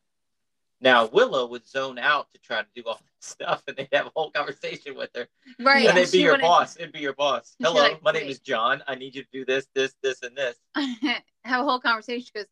[0.79, 4.07] Now willow would zone out to try to do all this stuff and they'd have
[4.07, 5.27] a whole conversation with her.
[5.59, 5.87] Right.
[5.87, 6.77] and it'd be your wouldn't- boss.
[6.77, 7.55] It'd be your boss.
[7.61, 8.83] Hello like, my name is john.
[8.87, 10.57] I need you to do this this this and this.
[11.43, 12.25] Have a whole conversation.
[12.25, 12.45] She goes,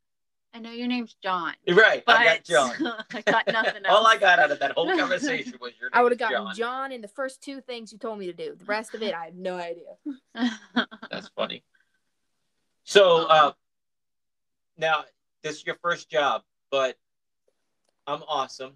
[0.53, 1.53] I know your name's John.
[1.69, 2.71] right But i got john
[3.13, 3.87] I got nothing else.
[3.95, 6.45] all i got out of that whole conversation was your name I would have gotten
[6.47, 6.55] john.
[6.55, 6.91] John.
[6.91, 8.55] in the first two things you told me to do.
[8.57, 9.93] The rest of it, I have no idea.
[11.11, 11.63] That's funny.
[12.83, 13.51] So uh,
[14.77, 15.03] now
[15.43, 16.97] this is your first job, but
[18.07, 18.73] I'm awesome.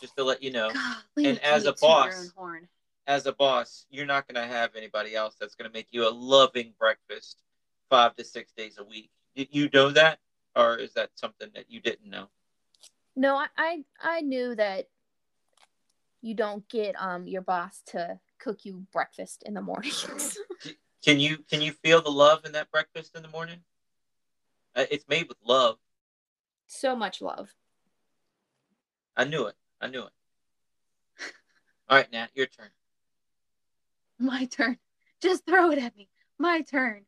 [0.00, 2.68] Just to let you know, Golly, And as a boss- horn?
[3.06, 6.08] as a boss, you're not going to have anybody else that's going to make you
[6.08, 7.42] a loving breakfast
[7.90, 9.10] five to six days a week.
[9.36, 10.18] Did you know that,
[10.56, 12.26] or is that something that you didn't know?
[13.16, 14.88] No, I, I I knew that
[16.22, 20.38] you don't get um your boss to cook you breakfast in the mornings.
[21.04, 23.60] Can you can you feel the love in that breakfast in the morning?
[24.76, 25.78] Uh, it's made with love.
[26.66, 27.54] so much love.
[29.16, 29.54] I knew it.
[29.80, 30.12] I knew it.
[31.88, 32.68] All right, Nat, your turn.
[34.18, 34.78] My turn.
[35.22, 36.10] Just throw it at me.
[36.38, 37.06] My turn.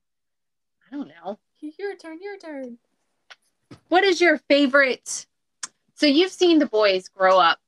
[0.91, 1.39] I don't know.
[1.61, 2.19] Your turn.
[2.23, 2.79] Your turn.
[3.89, 5.27] What is your favorite?
[5.95, 7.59] So you've seen the boys grow up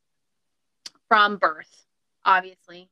[1.09, 1.87] from birth,
[2.25, 2.89] obviously.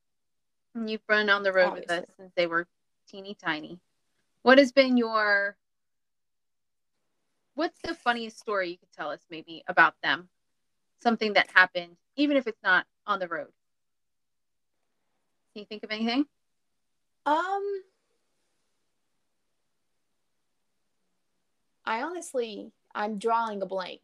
[0.75, 2.67] And you've run on the road with us since they were
[3.09, 3.79] teeny tiny.
[4.43, 5.57] What has been your
[7.55, 10.29] what's the funniest story you could tell us maybe about them?
[11.01, 13.49] Something that happened, even if it's not on the road.
[15.53, 16.25] Can you think of anything?
[17.27, 17.83] Um,
[21.85, 24.01] I honestly, I'm drawing a blank.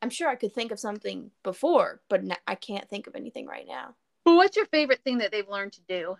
[0.00, 3.66] I'm sure I could think of something before, but I can't think of anything right
[3.66, 3.94] now.
[4.24, 6.16] Well, what's your favorite thing that they've learned to do?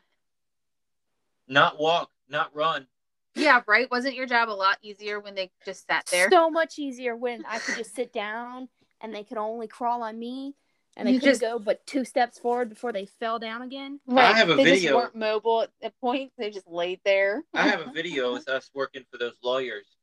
[1.46, 2.86] Not walk, not run.
[3.34, 3.88] Yeah, right.
[3.90, 6.28] Wasn't your job a lot easier when they just sat there?
[6.30, 8.68] So much easier when I could just sit down
[9.00, 10.56] and they could only crawl on me,
[10.96, 14.00] and they You couldn't just- go but two steps forward before they fell down again.
[14.10, 14.90] I have a they video.
[14.90, 16.32] just weren't mobile at that point.
[16.36, 17.44] They just laid there.
[17.54, 19.97] I have a video with us working for those lawyers, and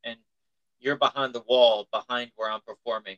[0.85, 3.17] you're behind the wall, behind where I'm performing,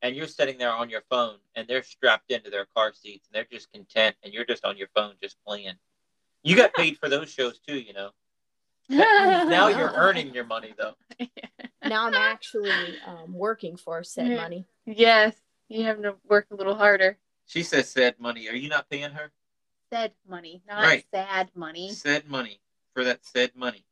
[0.00, 3.34] and you're sitting there on your phone, and they're strapped into their car seats, and
[3.34, 5.74] they're just content, and you're just on your phone, just playing.
[6.42, 8.10] You got paid for those shows too, you know.
[8.88, 10.94] Now you're earning your money though.
[11.82, 14.36] Now I'm actually um, working for said Yeah.
[14.36, 14.66] money.
[14.86, 15.36] Yes,
[15.68, 17.18] you have to work a little harder.
[17.46, 18.48] She says said money.
[18.48, 19.30] Are you not paying her?
[19.92, 21.04] Said money, not Right.
[21.12, 21.92] sad money.
[21.92, 22.60] Said money
[22.92, 23.84] for that said money.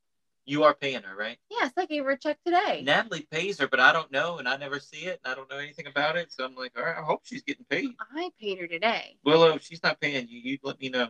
[0.47, 1.39] You are paying her, right?
[1.51, 2.83] Yes, I gave her a check today.
[2.85, 5.49] Natalie pays her, but I don't know, and I never see it, and I don't
[5.51, 6.33] know anything about it.
[6.33, 7.91] So I'm like, all right, I hope she's getting paid.
[8.15, 11.09] I paid her today, Willow, if she's not paying you, you let me know.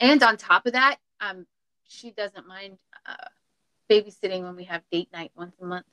[0.00, 1.46] and on top of that, um,
[1.84, 3.14] she doesn't mind uh,
[3.90, 5.86] babysitting when we have date night once a month.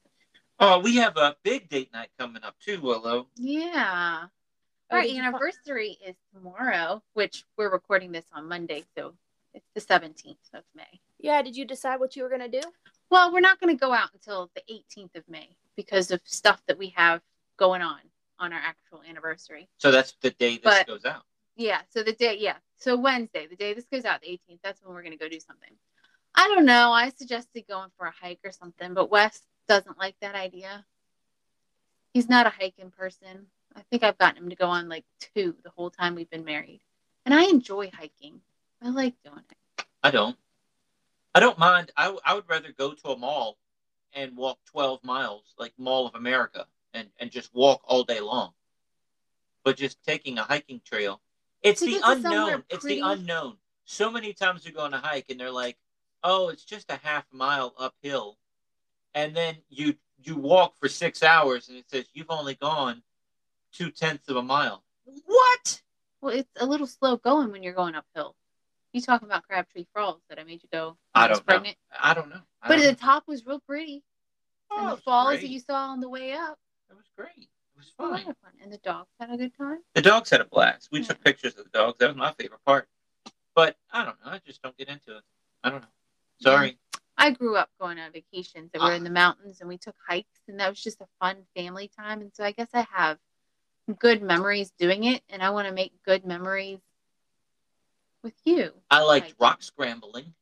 [0.59, 3.27] Oh, we have a big date night coming up too, Willow.
[3.35, 4.25] Yeah.
[4.91, 9.13] Oh, Our did you fi- anniversary is tomorrow, which we're recording this on Monday, so
[9.53, 10.98] it's the 17th of May.
[11.19, 12.61] Yeah, did you decide what you were gonna do?
[13.09, 16.61] Well, we're not going to go out until the 18th of May because of stuff
[16.67, 17.21] that we have
[17.57, 17.99] going on
[18.37, 19.67] on our actual anniversary.
[19.79, 21.23] So that's the day this But- goes out.
[21.55, 24.81] Yeah, so the day, yeah, so Wednesday, the day this goes out, the 18th, that's
[24.81, 25.71] when we're going to go do something.
[26.33, 26.93] I don't know.
[26.93, 30.85] I suggested going for a hike or something, but Wes doesn't like that idea.
[32.13, 33.47] He's not a hiking person.
[33.75, 36.45] I think I've gotten him to go on like two the whole time we've been
[36.45, 36.79] married.
[37.25, 38.39] And I enjoy hiking.
[38.81, 39.85] I like doing it.
[40.01, 40.37] I don't.
[41.33, 41.91] I don't mind.
[41.95, 43.57] I, I would rather go to a mall
[44.13, 48.51] and walk 12 miles, like Mall of America, and, and just walk all day long.
[49.63, 51.21] But just taking a hiking trail,
[51.61, 52.63] it's the unknown.
[52.69, 53.57] It's the unknown.
[53.85, 55.77] So many times we go on a hike and they're like,
[56.23, 58.37] oh, it's just a half mile uphill.
[59.13, 63.01] And then you you walk for six hours and it says you've only gone
[63.71, 64.83] two tenths of a mile.
[65.25, 65.81] What?
[66.21, 68.35] Well, it's a little slow going when you're going uphill.
[68.93, 71.43] You talking about Crabtree Falls that I made you go I don't know.
[71.43, 71.77] pregnant?
[71.99, 72.41] I don't know.
[72.61, 72.97] I But don't the know.
[72.97, 74.03] top was real pretty.
[74.71, 75.41] Oh, and the falls great.
[75.41, 76.57] that you saw on the way up.
[76.89, 77.31] It was great.
[77.37, 78.35] It was A lot fun.
[78.43, 78.51] fun.
[78.61, 79.79] And the dogs had a good time.
[79.93, 80.89] The dogs had a blast.
[80.91, 81.07] We Yeah.
[81.07, 81.97] took pictures of the dogs.
[81.99, 82.87] That was my favorite part.
[83.55, 84.31] But I don't know.
[84.31, 85.23] I just don't get into it.
[85.63, 85.87] I don't know.
[86.41, 86.79] Sorry.
[87.17, 88.95] I grew up going on vacations that were Ah.
[88.95, 92.21] in the mountains and we took hikes and that was just a fun family time.
[92.21, 93.19] And so I guess I have
[93.97, 96.79] good memories doing it and I want to make good memories
[98.23, 98.73] with you.
[98.89, 99.35] I liked Hiking.
[99.39, 100.33] rock scrambling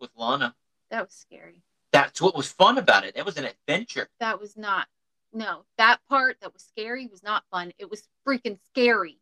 [0.00, 0.54] with Lana.
[0.90, 1.62] That was scary.
[1.92, 3.16] That's what was fun about it.
[3.16, 4.08] It was an adventure.
[4.20, 4.88] That was not,
[5.32, 7.72] no, that part that was scary was not fun.
[7.78, 9.18] It was freaking scary.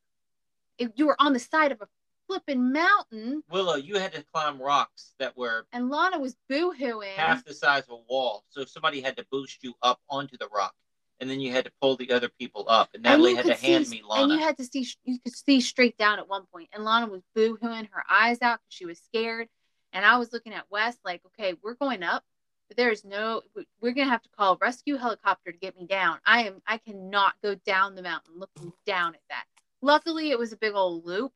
[0.79, 1.89] If you were on the side of a
[2.27, 7.11] flipping mountain, Willow, you had to climb rocks that were and Lana was boo-hooing.
[7.15, 8.45] half the size of a wall.
[8.49, 10.75] So somebody had to boost you up onto the rock,
[11.23, 12.91] and then you had to pull the other people up.
[12.95, 15.21] And And Natalie you had to see- hand me And you had to see, you
[15.21, 16.69] could see straight down at one point.
[16.73, 19.49] and Lana was boo-hooing her eyes out because she was scared.
[19.93, 22.25] And I was looking at Wes like, okay, we're going up,
[22.67, 23.43] but there is no,
[23.81, 26.19] we're gonna have to call a rescue helicopter to get me down.
[26.27, 29.45] I am, I cannot go down the mountain looking down at that.
[29.81, 31.33] Luckily, it was a big old loop,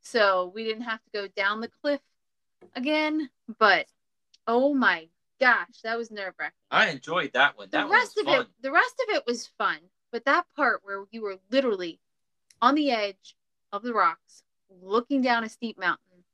[0.00, 2.00] so we didn't have to go down the cliff
[2.74, 3.28] again.
[3.58, 3.88] But
[4.46, 5.08] oh my
[5.40, 7.68] gosh, that was nerve wracking I enjoyed that one.
[7.70, 8.40] the That one rest was of fun.
[8.42, 9.78] it the rest of it was fun
[10.12, 12.00] but that part where you were literally
[12.62, 13.36] on the edge
[13.72, 14.42] of the rocks
[14.82, 16.24] looking down a steep mountain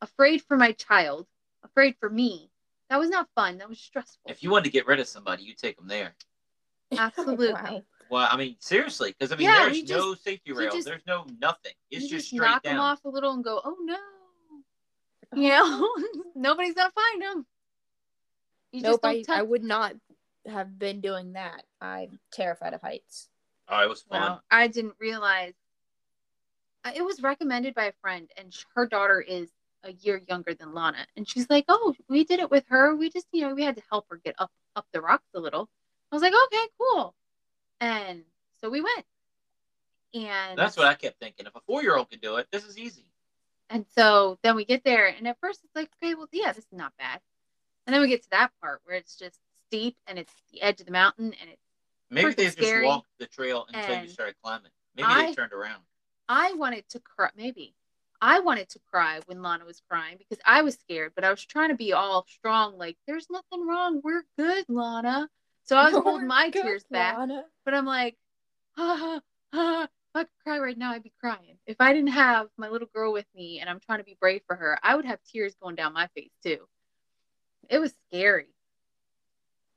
[0.00, 1.26] afraid for my child
[1.64, 2.50] afraid for me
[2.88, 5.44] that was not fun that was stressful If you wanted to get rid of somebody,
[5.44, 6.14] you take them there.
[6.96, 7.52] Absolutely.
[7.52, 7.82] Wow.
[8.10, 10.72] Well, I mean, seriously, because I mean, Yeah, there's you no safety you rail.
[10.72, 11.74] just- there's no nothing.
[11.92, 12.74] It's you just, just straight knock down.
[12.74, 13.96] them off a little and go oh no
[15.40, 15.88] you know
[16.34, 17.46] nobody's gonna find them
[18.72, 19.94] you nope, just don't I, touch I would not
[20.46, 21.64] have been doing that.
[21.80, 23.28] I'm terrified of heights.
[23.68, 24.20] Oh, it was fun.
[24.20, 25.54] Well, I didn't realize
[26.84, 29.50] uh, it was recommended by a friend, and her daughter is
[29.84, 32.94] a year younger than Lana, and she's like, "Oh, we did it with her.
[32.94, 35.40] We just, you know, we had to help her get up up the rocks a
[35.40, 35.68] little."
[36.12, 37.14] I was like, "Okay, cool,"
[37.80, 38.24] and
[38.60, 39.06] so we went,
[40.14, 41.46] and That's what I kept thinking.
[41.46, 43.06] If a four year old can do it, this is easy.
[43.68, 46.64] and so then we get there, and at first it's like, "Okay, well, yeah, this
[46.64, 47.20] is not bad,"
[47.90, 50.78] and then we get to that part where it's just steep and it's the edge
[50.78, 51.60] of the mountain, and it's
[52.08, 54.70] Maybe Freaking they just walked the trail until you started climbing.
[54.94, 55.82] Maybe I- they turned around.
[56.28, 57.30] I wanted to cry.
[57.36, 57.74] Maybe
[58.20, 61.44] I wanted to cry when Lana was crying because I was scared, but I was
[61.44, 64.00] trying to be all strong, like there's nothing wrong.
[64.04, 65.28] We're good, Lana.
[65.64, 67.44] So I was holding my Good, tears back, Lana.
[67.64, 68.16] but I'm like,
[68.78, 69.20] ah,
[69.52, 71.58] ah, if I could cry right now, I'd be crying.
[71.66, 74.42] If I didn't have my little girl with me and I'm trying to be brave
[74.46, 76.68] for her, I would have tears going down my face too.
[77.68, 78.46] It was scary.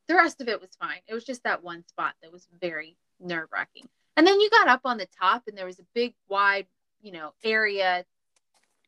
[0.07, 0.99] The rest of it was fine.
[1.07, 3.87] It was just that one spot that was very nerve wracking.
[4.17, 6.67] And then you got up on the top and there was a big wide,
[7.01, 8.05] you know, area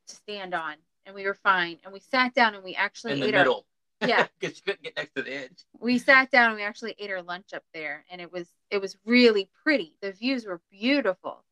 [0.07, 1.77] to stand on and we were fine.
[1.83, 3.65] And we sat down and we actually In the ate middle.
[4.01, 5.63] our yeah, Because you couldn't get next to the edge.
[5.79, 8.81] we sat down and we actually ate our lunch up there and it was it
[8.81, 9.95] was really pretty.
[10.01, 11.43] The views were beautiful.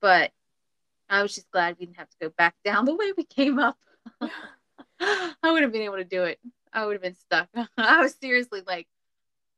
[0.00, 0.30] But
[1.08, 3.58] I was just glad we didn't have to go back down the way we came
[3.58, 3.76] up.
[5.00, 6.38] I would have been able to do it.
[6.72, 7.48] I would have been stuck.
[7.76, 8.86] I was seriously like,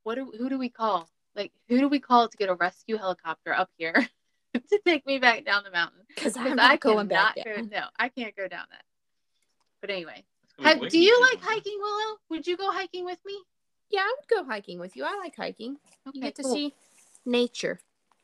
[0.02, 1.08] what do who do we call?
[1.34, 3.94] Like who do we call to get a rescue helicopter up here
[4.54, 6.02] to take me back down the mountain?
[6.08, 8.84] Because Because I'm I not going back go no, I can't go down that.
[9.80, 10.24] But anyway.
[10.58, 12.18] It's Have- do you like hiking, Willow?
[12.30, 13.40] Would you go hiking with me?
[13.90, 15.04] Yeah, I would go hiking with you.
[15.04, 15.76] I like hiking.
[16.06, 16.54] Okay, you get to cool.
[16.54, 16.74] see
[17.24, 17.80] nature.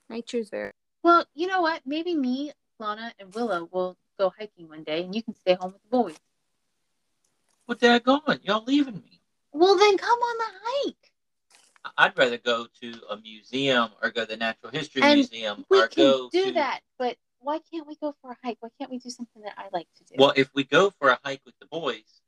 [0.09, 0.73] Nature's very.
[1.03, 1.83] Well, you know what?
[1.87, 5.73] Maybe me, Lana, and Willow will go hiking one day, and you can stay home
[5.73, 6.17] with the boys.
[7.69, 8.41] Well, Dad, going.
[8.45, 9.21] Y'all leaving me.
[9.53, 11.13] Well, then come on the hike.
[11.99, 15.79] I'd rather go to a museum or go to the Natural History And Museum We
[15.79, 16.53] or can go do to.
[16.53, 18.57] that, but why can't we go for a hike?
[18.61, 20.15] Why can't we do something that I like to do?
[20.19, 22.21] Well, if we go for a hike with the boys,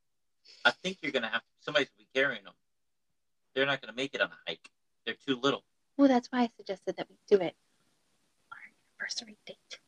[0.64, 2.52] I think you're going to have somebody's to be carrying them.
[3.54, 4.70] They're not going to make it on a hike.
[5.06, 5.64] They're too little.
[5.96, 7.54] Well, that's why I suggested that we do it
[8.52, 8.58] on our
[9.00, 9.78] anniversary date.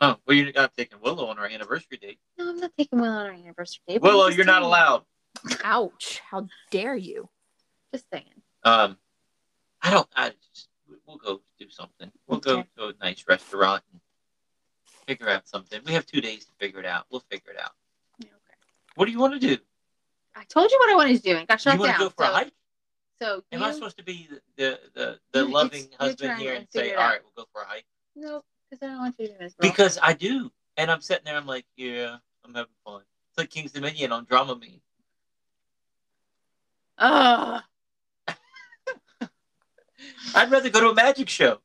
[0.00, 2.18] Oh, well, you're not taking Willow on our anniversary date.
[2.38, 4.00] No, I'm not taking Willow on our anniversary date.
[4.00, 5.02] but Willow, you're not allowed.
[5.64, 6.20] Ouch!
[6.30, 7.28] How dare you?
[7.92, 8.42] Just saying.
[8.64, 8.96] Um,
[9.82, 10.08] I don't.
[10.14, 10.68] I just
[11.06, 12.10] we'll go do something.
[12.26, 14.00] We'll go to a nice restaurant and
[15.06, 15.80] figure out something.
[15.84, 17.06] We have two days to figure it out.
[17.10, 17.72] We'll figure it out.
[18.22, 18.30] Okay.
[18.94, 19.56] What do you want to do?
[20.36, 21.98] I told you what I wanted to do and got shut you want down.
[22.00, 22.52] to go for so, a hike?
[23.20, 26.58] so Am you, I supposed to be the the the, the loving husband here and
[26.60, 27.86] and say, figure it "All out." right, we'll go for a hike"?
[28.16, 29.54] no, because I don't want you to miss.
[29.54, 31.36] Because I do, and I'm sitting there.
[31.36, 34.80] I'm like, "Yeah, I'm having fun." It's like Kings Dominion on Dramamine.
[36.98, 37.62] Ugh.
[40.34, 41.60] I'd rather go to a magic show.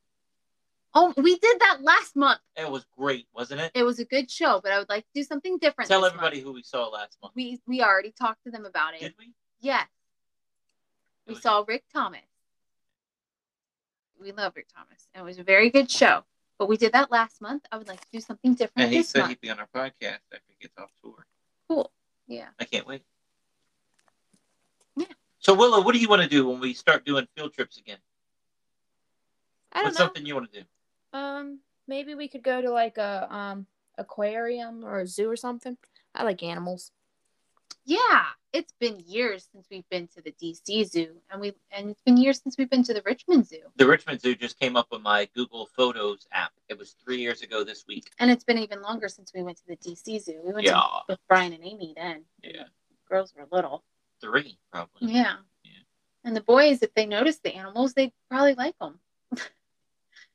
[0.96, 2.40] Oh, we did that last month.
[2.56, 3.72] It was great, wasn't it?
[3.74, 5.90] It was a good show, but I would like to do something different.
[5.90, 6.46] Tell everybody month.
[6.48, 7.34] who we saw last month.
[7.36, 9.00] We we already talked to them about it.
[9.02, 9.34] Did we?
[9.60, 9.88] Yes.
[11.26, 12.22] It We was- saw Rick Thomas.
[14.22, 15.08] We love Rick Thomas.
[15.16, 16.24] It was a very good show.
[16.64, 17.66] But we did that last month.
[17.74, 19.30] I would like to do something different And he this said month.
[19.32, 21.26] he'd be on our podcast after he gets off tour.
[21.68, 21.92] Cool.
[22.26, 22.48] Yeah.
[22.58, 23.04] I can't wait.
[24.96, 25.08] Yeah.
[25.40, 27.98] So Willow, what do you want to do when we start doing field trips again?
[29.74, 30.06] I don't What's know.
[30.06, 30.66] something you want to do?
[31.20, 35.76] Um, maybe we could go to like a um aquarium or a zoo or something.
[36.16, 36.92] I like animals.
[37.86, 42.02] Yeah, it's been years since we've been to the DC Zoo, and we and it's
[42.02, 44.88] been years since we've been to the Richmond Zoo, The Richmond Zoo just came up
[44.92, 46.52] on my Google Photos app.
[46.70, 48.10] It was three years ago this week.
[48.20, 50.42] and it's been even longer since we went to the DC Zoo.
[50.46, 50.74] We went Yeah.
[50.74, 52.26] to with Brian and Amy then.
[52.42, 52.64] Yeah.
[53.10, 53.84] girls were little.
[54.22, 55.12] Three, probably.
[55.14, 55.36] Yeah.
[55.64, 55.72] Yeah.
[56.24, 59.00] And the boys, if they notice the animals, they probably like them.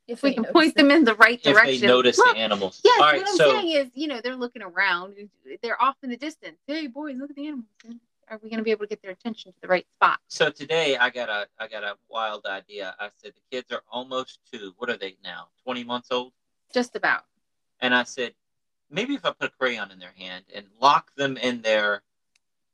[0.09, 0.89] If we can point them.
[0.89, 1.87] them in the right If they direction.
[1.87, 2.81] notice Look, the animals.
[2.83, 5.15] Yes, All right, what I'm so saying is, you know, they're looking around.
[5.63, 6.57] They're off in the distance.
[6.67, 7.67] Hey, boys, look at the animals.
[8.31, 10.19] Are we going to be able to get their attention to the right spot?
[10.29, 12.95] so today I got a I got a wild idea.
[12.99, 14.75] I said the kids are almost two.
[14.79, 15.49] What are they now?
[15.63, 16.33] Twenty months old?
[16.73, 17.25] Just about.
[17.81, 18.35] And I said,
[18.91, 22.03] maybe if I put a crayon in their hand and lock them in their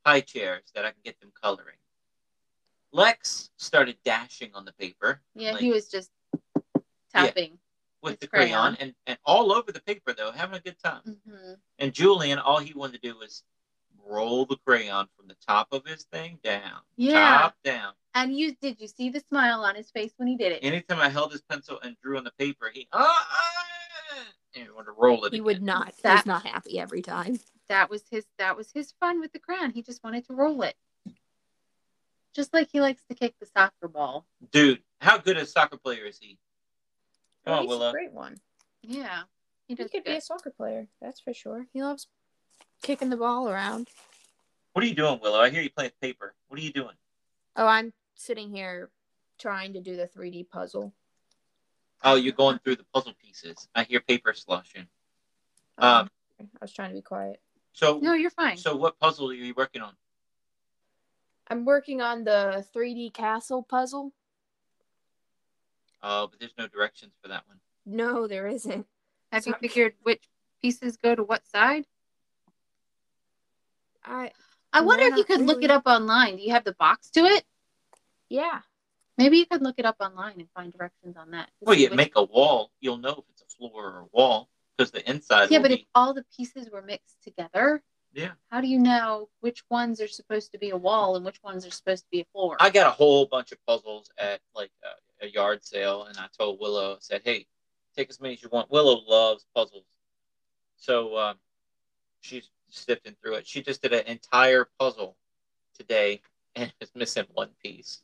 [0.06, 1.76] high chairs that I can get them coloring.
[2.92, 6.10] Lex started dashing on the paper Yeah, Like- he was just
[7.14, 7.58] tapping.
[8.02, 8.76] with With the crayon, crayon.
[8.80, 11.02] and, and all over the paper though, having a good time.
[11.28, 13.42] hmm And Julian, all he wanted to do was
[14.06, 16.80] roll the crayon from the top of his thing down.
[16.96, 17.38] Yeah.
[17.38, 17.92] Top down.
[18.14, 20.60] And you did you see the smile on his face when he did it?
[20.62, 24.70] Anytime I held his pencil and drew on the paper, he ah, ah and he
[24.70, 25.32] wanted to roll it.
[25.32, 25.44] He again.
[25.46, 25.88] would not.
[25.96, 27.40] He That- was not happy every time.
[27.68, 29.70] that was his that was his fun with the crayon.
[29.70, 30.76] He just wanted to roll it.
[32.34, 34.26] Just like he likes to kick the soccer ball.
[34.50, 36.38] Dude, how good a soccer player is he?
[37.44, 37.88] Come Oh, on, he's Willow.
[37.88, 38.36] a great one.
[38.82, 39.22] Yeah.
[39.66, 40.88] He He does could be a soccer player.
[41.00, 41.66] That's for sure.
[41.72, 42.08] He loves
[42.82, 43.88] kicking the ball around.
[44.72, 45.40] What are you doing, Willow?
[45.40, 46.34] I hear you playing paper.
[46.48, 46.94] What are you doing?
[47.56, 48.90] Oh, I'm sitting here
[49.38, 50.92] trying to do the 3D puzzle.
[52.02, 53.68] Oh, you're going through the puzzle pieces.
[53.74, 54.86] I hear paper sloshing.
[55.78, 57.40] Um, I was trying to be quiet.
[57.72, 58.56] so, No, you're fine.
[58.56, 59.94] so what puzzle are you working on?
[61.48, 64.12] I'm working on the 3D castle puzzle.
[66.06, 67.58] Oh, but there's no directions for that one.
[67.86, 68.86] No, there isn't.
[69.32, 69.68] Have you Sorry.
[69.68, 70.22] figured which
[70.62, 71.86] pieces go to what side?
[74.04, 74.32] I
[74.72, 76.36] I wonder if you not could look it up online.
[76.36, 77.44] Do you have the box to it?
[78.28, 78.60] yeah.
[79.16, 81.48] Maybe you could look it up online and find directions on that.
[81.60, 84.90] Well, you make a wall, you'll know if it's a floor or a wall because
[84.90, 85.50] the inside.
[85.50, 87.80] Yeah, will but if all the pieces were mixed together,
[88.12, 91.40] yeah, how do you know which ones are supposed to be a wall and which
[91.44, 92.56] ones are supposed to be a floor?
[92.58, 94.88] I got a whole bunch of puzzles at like a,
[95.20, 97.46] a yard sale, and I told Willow, I said, "Hey,
[97.96, 99.84] take as many as you want." Willow loves puzzles,
[100.76, 101.36] so um,
[102.20, 103.46] she's sifting through it.
[103.46, 105.16] She just did an entire puzzle
[105.78, 106.20] today,
[106.56, 108.02] and is missing one piece.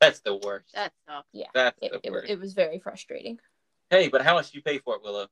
[0.00, 0.74] That's the worst.
[0.74, 1.26] That's sucks.
[1.32, 1.46] Yeah.
[1.54, 2.30] That's It, the it, worst.
[2.30, 3.40] it was very frustrating.
[3.90, 5.26] hey, but how much do you pay for it, Willow?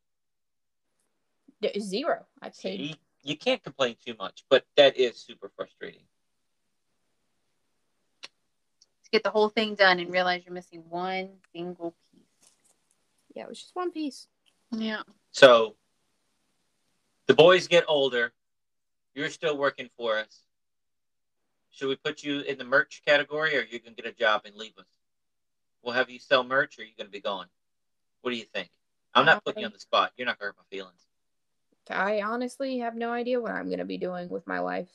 [1.78, 2.26] Zero.
[2.42, 2.52] I paid.
[2.78, 6.02] See, you can't complain too much, but that is super frustrating.
[9.06, 12.24] To get the whole thing done and realize you're missing one single piece.
[13.36, 14.26] Yeah, it was just one piece.
[14.72, 15.02] Yeah.
[15.30, 15.76] So
[17.26, 18.32] the boys get older.
[19.14, 20.40] You're still working for us.
[21.70, 24.56] Should we put you in the merch category or you can get a job and
[24.56, 24.86] leave us?
[25.84, 27.46] We'll have you sell merch or you're going to be gone.
[28.22, 28.70] What do you think?
[29.14, 30.10] I'm not putting you on the spot.
[30.16, 31.06] You're not going to hurt my feelings.
[31.88, 34.88] I honestly have no idea what I'm going to be doing with my life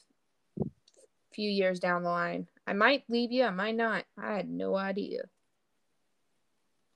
[0.59, 0.65] a
[1.31, 2.47] few years down the line.
[2.71, 4.05] I might leave you, I might not.
[4.17, 5.23] I had no idea.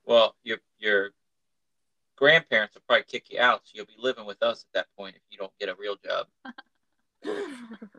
[0.05, 1.09] Well, your your
[2.15, 5.17] grandparents will probably kick you out, so you'll be living with us at that point
[5.17, 6.27] if you don't get a real job.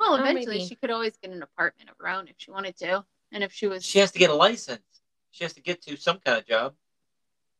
[0.00, 0.66] Well, Oh, eventually maybe.
[0.68, 3.04] she could always get an apartment of her own if she wanted to.
[3.32, 4.82] And if she was She has to get a license.
[5.32, 6.74] She has to get to some kind of job.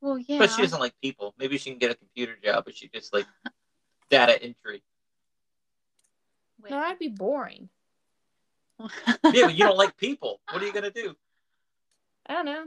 [0.00, 0.38] well, yeah.
[0.38, 1.34] But she doesn't like people.
[1.38, 3.26] Maybe she can get a computer job, but she just like
[4.10, 4.82] data entry.
[6.68, 7.68] no, that'd be boring.
[8.80, 8.88] Yeah,
[9.22, 10.40] but you don't like people.
[10.50, 11.14] What are you gonna do?
[12.26, 12.66] I don't know.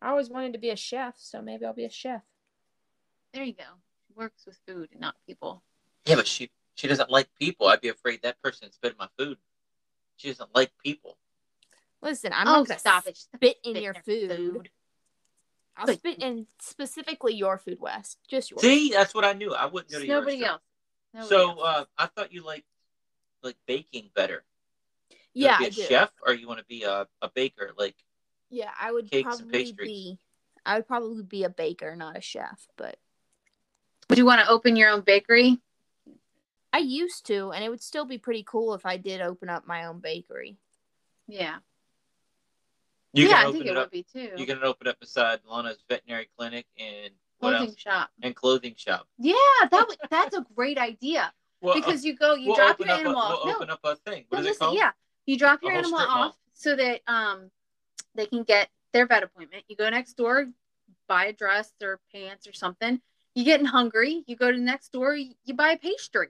[0.00, 2.22] I always wanted to be a chef, so maybe I'll be a chef.
[3.32, 3.64] there you go.
[4.08, 5.62] She works with food and not people.
[6.06, 7.68] Yeah, but she she doesn't like people.
[7.68, 9.38] I'd be afraid that person spit in my food.
[10.16, 11.16] She doesn't like people.
[12.00, 13.16] Listen, I'm oh, not gonna stop it.
[13.16, 14.70] spit in Spit your their food.
[15.76, 18.16] I'll But- spit in specifically your food, Wes.
[18.28, 18.60] Just yours.
[18.60, 19.54] See, that's what I knew.
[19.54, 20.60] I wouldn't go to Just yours, nobody else.
[21.14, 21.60] Nobody So else.
[21.62, 22.66] uh, I thought you liked
[23.42, 24.44] like baking better.
[25.34, 25.82] You yeah, be a do.
[25.82, 27.72] chef or you want to be a, a baker?
[27.76, 27.96] Like
[28.50, 29.88] Yeah, I would Cakes and probably pastries.
[29.88, 30.18] be.
[30.64, 32.66] I would probably be a baker, not a chef.
[32.76, 32.96] But
[34.08, 35.58] would you want to open your own bakery?
[36.72, 39.66] I used to, and it would still be pretty cool if I did open up
[39.66, 40.56] my own bakery.
[41.28, 41.56] Yeah.
[43.12, 43.90] you yeah, can I open think it, it would up.
[43.90, 44.30] be too.
[44.36, 47.10] You can open up beside Lana's veterinary clinic and
[47.42, 47.76] Clothing else?
[47.76, 48.10] shop.
[48.22, 49.08] And clothing shop.
[49.18, 49.34] Yeah,
[49.70, 51.32] that would that's a great idea.
[51.62, 53.28] Well, because you go, you we'll drop open your animal a.
[53.28, 54.24] We'll no, open up a thing.
[54.30, 54.76] What no, is it listen, called?
[54.78, 54.90] yeah.
[55.26, 56.28] You drop your animal strip mall.
[56.28, 57.50] off so that um
[58.14, 59.64] they can get their vet appointment.
[59.68, 60.46] You go next door,
[61.08, 63.00] buy a dress or pants or something.
[63.34, 66.28] You're getting hungry, you go to the next door, you buy a pastry.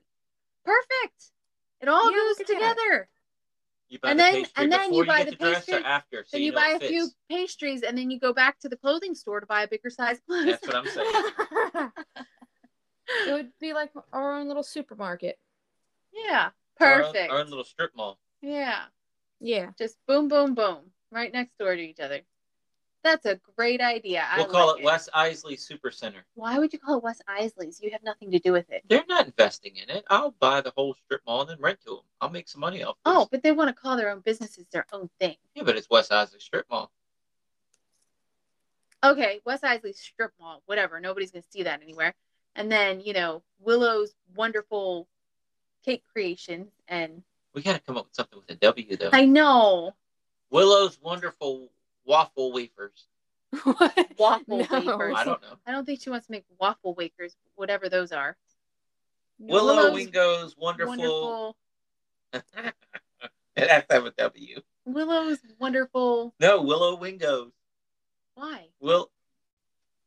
[0.65, 1.33] Perfect.
[1.81, 2.77] It all Yeah, goes look at that.
[2.77, 3.09] together.
[3.89, 5.65] You buy And the then- pastry and then before you buy get the the dress
[5.67, 8.21] pastry, or after, so then you, you know buy a few pastries, and then you
[8.21, 10.45] go back to the clothing store to buy a bigger size clothes.
[10.47, 11.91] That's what I'm saying.
[13.29, 15.39] it would be like our own little supermarket.
[16.13, 17.33] yeah, Our own- perfect.
[17.33, 18.19] Our own little strip mall.
[18.43, 18.87] Yeah,
[19.41, 19.71] Yeah.
[19.79, 22.21] just boom, boom, boom, right next door to each other.
[23.05, 24.25] That's a great idea.
[24.37, 26.25] We'll call like it Wes Iseli Super Center.
[26.35, 27.81] Why would you call it Wes Iseli's?
[27.81, 28.83] You have nothing to do with it.
[28.89, 30.05] They're not investing in it.
[30.09, 32.05] I'll buy the whole strip mall and then rent to them.
[32.21, 32.97] I'll make some money off.
[33.05, 33.13] This.
[33.15, 35.37] Oh, but they want to call their own businesses their own thing.
[35.55, 36.93] yeah, but it's Wes Iseli Strip Mall.
[39.05, 41.01] Okay, Wes Iseli Strip Mall, whatever.
[41.01, 42.15] Nobody's gonna see that anywhere.
[42.55, 45.09] And then you know Willow's wonderful
[45.85, 47.25] cake creations, and
[47.55, 49.11] We got to come up with something with a W though.
[49.13, 49.95] I know
[50.51, 51.69] Willow's wonderful
[52.05, 53.07] waffle wafers.
[53.65, 54.07] What?
[54.19, 54.67] waffle No.
[54.71, 55.15] wafers.
[55.17, 55.57] I don't know.
[55.67, 58.37] I don't think she wants to make waffle wafers, whatever those are.
[59.39, 60.97] Willow Willow's Wingo's wonderful.
[60.97, 61.57] Wonderful.
[63.57, 64.61] it has to have a W.
[64.87, 66.33] Willow's wonderful.
[66.41, 67.53] No, Willow Wingo's.
[68.35, 68.69] Why?
[68.81, 69.11] Will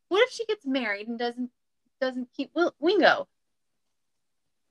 [0.08, 1.50] What if she gets married and doesn't
[2.00, 3.28] doesn't keep Will, Wingo?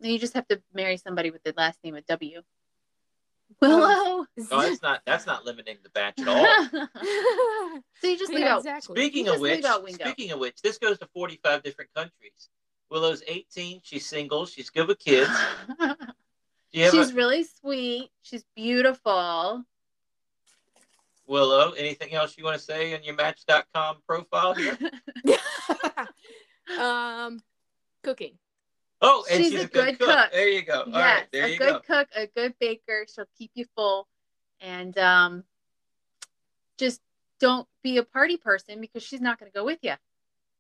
[0.02, 2.42] Then you just have to marry somebody with the last name of W.
[3.62, 4.26] Willow.
[4.38, 6.66] no, that's not that's not limiting the batch at all.
[8.02, 8.60] so you just leave yeah, out.
[8.60, 8.96] exactly.
[8.96, 12.50] Speaking You of which, speaking of which, this goes to forty-five different countries.
[12.90, 13.80] Willow's eighteen.
[13.84, 14.46] She's single.
[14.46, 15.30] She's good with kids.
[15.80, 15.96] Do
[16.72, 18.10] you have She's a, really sweet.
[18.22, 19.64] She's beautiful.
[21.28, 21.72] Willow?
[21.72, 24.78] Anything else you want to say on your Match.com profile here?
[26.80, 27.40] um,
[28.04, 28.38] cooking.
[29.02, 30.08] Oh, and She's she's, a a good, good cook.
[30.18, 30.32] cook.
[30.32, 30.82] There you go.
[30.82, 31.80] All yes, right, there a you good go.
[31.96, 33.06] cook, a good baker.
[33.14, 34.08] She'll keep you full,
[34.62, 35.44] and um,
[36.78, 37.02] just
[37.40, 39.94] don't be a party person because she's not going to go with you.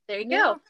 [0.08, 0.62] There you No, go.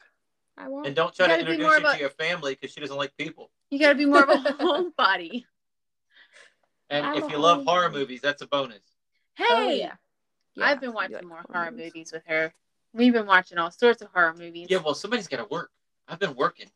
[0.56, 0.86] I won't.
[0.86, 2.96] And don't try to introduce more her of a- to your family because she doesn't
[2.96, 3.50] like people.
[3.70, 5.44] You got to be more of a homebody.
[6.88, 8.78] And I'm if you love horror movies, that's a bonus.
[9.34, 9.92] Hey, Oh, yeah.
[10.54, 11.92] Yeah, I've been watching like more horror horror movies.
[11.94, 12.54] movies with her.
[12.94, 14.68] We've been watching all sorts of horror movies.
[14.70, 15.70] Yeah, well, somebody's got to work.
[16.08, 16.70] I've been working.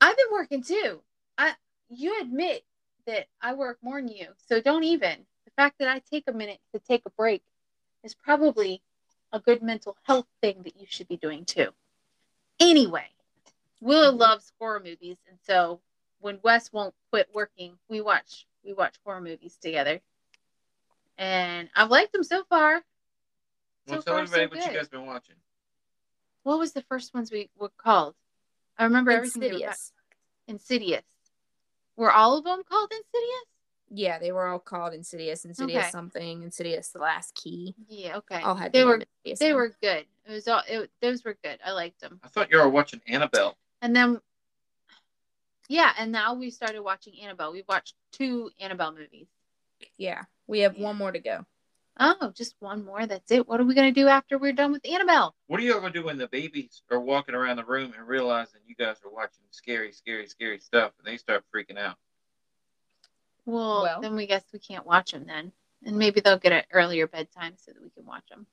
[0.00, 1.00] I've been working too.
[1.36, 1.54] I
[1.88, 2.64] you admit
[3.06, 5.18] that I work more than you, so don't even.
[5.44, 7.42] The fact that I take a minute to take a break
[8.02, 8.82] is probably
[9.32, 11.68] a good mental health thing that you should be doing too.
[12.58, 13.06] Anyway,
[13.80, 14.18] Willow mm-hmm.
[14.18, 15.80] loves horror movies, and so
[16.20, 20.00] when Wes won't quit working, we watch we watch horror movies together,
[21.18, 22.82] and I've liked them so far.
[23.88, 25.36] So Well, tell far, everybody so what you guys been watching.
[26.42, 28.14] What was the first ones we were called?
[28.80, 29.40] I remember everything.
[29.40, 29.92] they were about- Insidious.
[30.48, 31.02] Insidious.
[31.96, 33.44] Were all of them called Insidious?
[33.92, 35.90] Yeah, they were all called Insidious, Insidious Okay.
[35.90, 37.74] something, Insidious the last key.
[37.88, 38.40] Yeah, okay.
[38.40, 39.56] All had they were Insidious they in 'em.
[39.56, 40.06] were good.
[40.26, 41.58] It was all it, those were good.
[41.64, 42.20] I liked them.
[42.22, 43.56] I thought you were watching Annabelle.
[43.82, 44.20] And then
[45.68, 47.52] yeah, and now we started watching Annabelle.
[47.52, 49.28] We've watched two Annabelle movies.
[49.96, 50.84] Yeah, we have Yeah.
[50.84, 51.44] one more to go.
[52.02, 53.06] Oh, just one more.
[53.06, 53.46] That's it.
[53.46, 55.34] What are we gonna do after we're done with Annabelle?
[55.48, 58.62] What are you gonna do when the babies are walking around the room and realizing
[58.66, 61.98] you guys are watching scary, scary, scary stuff, and they start freaking out?
[63.44, 64.00] Well, Well.
[64.00, 65.52] then we guess we can't watch them then,
[65.84, 68.46] and maybe they'll get an earlier bedtime so that we can watch them.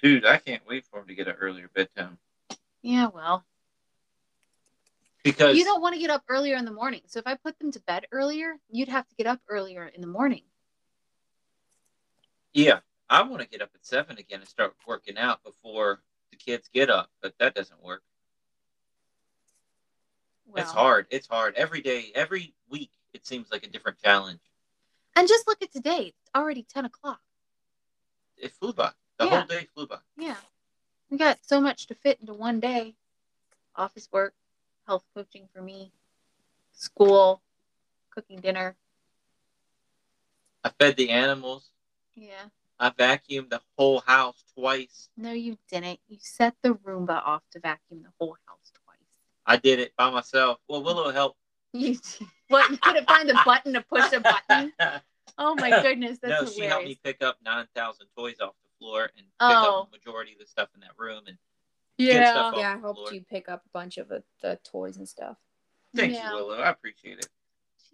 [0.00, 2.18] Dude, I can't wait for them to get an earlier bedtime
[2.80, 3.44] Yeah, well,
[5.22, 7.02] because you don't want to get up earlier in the morning.
[7.08, 10.00] So if I put them to bed earlier, you'd have to get up earlier in
[10.00, 10.44] the morning.
[12.56, 12.78] Yeah,
[13.10, 16.00] I want to get up at seven again and start working out before
[16.30, 18.02] the kids get up, but that doesn't work.
[20.56, 21.06] it's hard.
[21.10, 22.90] It's hard every day, every week.
[23.12, 24.40] It seems like a different challenge.
[25.14, 26.14] And just look at today.
[26.18, 27.20] It's already 10 o'clock.
[28.38, 28.92] It flew by.
[29.18, 29.30] The Yeah.
[29.38, 29.98] whole day flew by.
[30.16, 30.40] Yeah.
[31.10, 32.96] We got so much to fit into one day
[33.74, 34.34] office work,
[34.86, 35.92] health coaching for me,
[36.72, 37.42] school,
[38.08, 38.76] cooking dinner.
[40.64, 41.70] I fed the animals.
[42.16, 42.46] Yeah.
[42.78, 45.08] I vacuumed the whole house twice.
[45.16, 46.00] No, you didn't.
[46.08, 48.98] You set the Roomba off to vacuum the whole house twice.
[49.46, 50.58] I did it by myself.
[50.68, 51.16] Well, Willow mm-hmm.
[51.16, 51.38] helped.
[51.72, 51.96] You
[52.48, 52.70] what?
[52.70, 54.72] You couldn't find the button to push a button.
[55.38, 56.54] Oh my goodness, that's no, hilarious.
[56.54, 59.80] she helped me pick up 9,000 toys off the floor and pick Oh.
[59.82, 61.24] up the majority of the stuff in that room.
[61.26, 61.36] And
[61.98, 62.30] Good yeah.
[62.32, 62.54] stuff.
[62.54, 63.12] off Yeah, I helped floor.
[63.12, 65.36] you pick up a bunch of the, the toys and stuff.
[65.94, 66.30] thank Yeah.
[66.30, 66.58] you, Willow.
[66.58, 67.28] I appreciate it.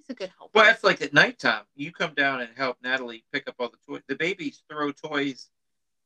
[0.02, 0.50] She's a good helper.
[0.54, 1.62] Well, it's like at nighttime.
[1.76, 4.02] You come down and help Natalie pick up all the toys.
[4.08, 5.50] The babies throw toys.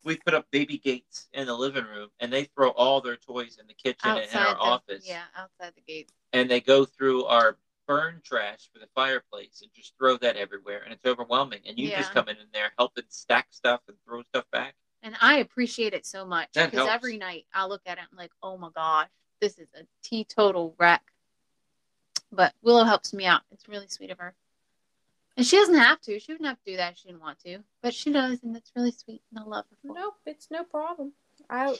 [0.04, 3.58] We put up baby gates in the living room, and they throw all their toys
[3.60, 5.04] in the kitchen and in our the, office.
[5.08, 6.12] Yeah, outside the gate.
[6.32, 7.56] And they go through our
[7.88, 11.60] burn trash for the fireplace and just throw that everywhere, and it's overwhelming.
[11.66, 14.74] And you just come in in there helping stack stuff and throw stuff back.
[15.02, 18.18] And I appreciate it so much because every night I look at it and I'm
[18.18, 19.08] like, oh my gosh,
[19.40, 21.02] this is a teetotal wreck.
[22.32, 23.42] But Willow helps me out.
[23.50, 24.34] It's really sweet of her.
[25.36, 26.18] And she doesn't have to.
[26.18, 27.58] She wouldn't have to do that if she didn't want to.
[27.82, 29.22] But she does, and that's really sweet.
[29.30, 29.76] And I love her.
[29.86, 29.94] for.
[29.94, 31.12] Nope, it's no problem.
[31.50, 31.76] I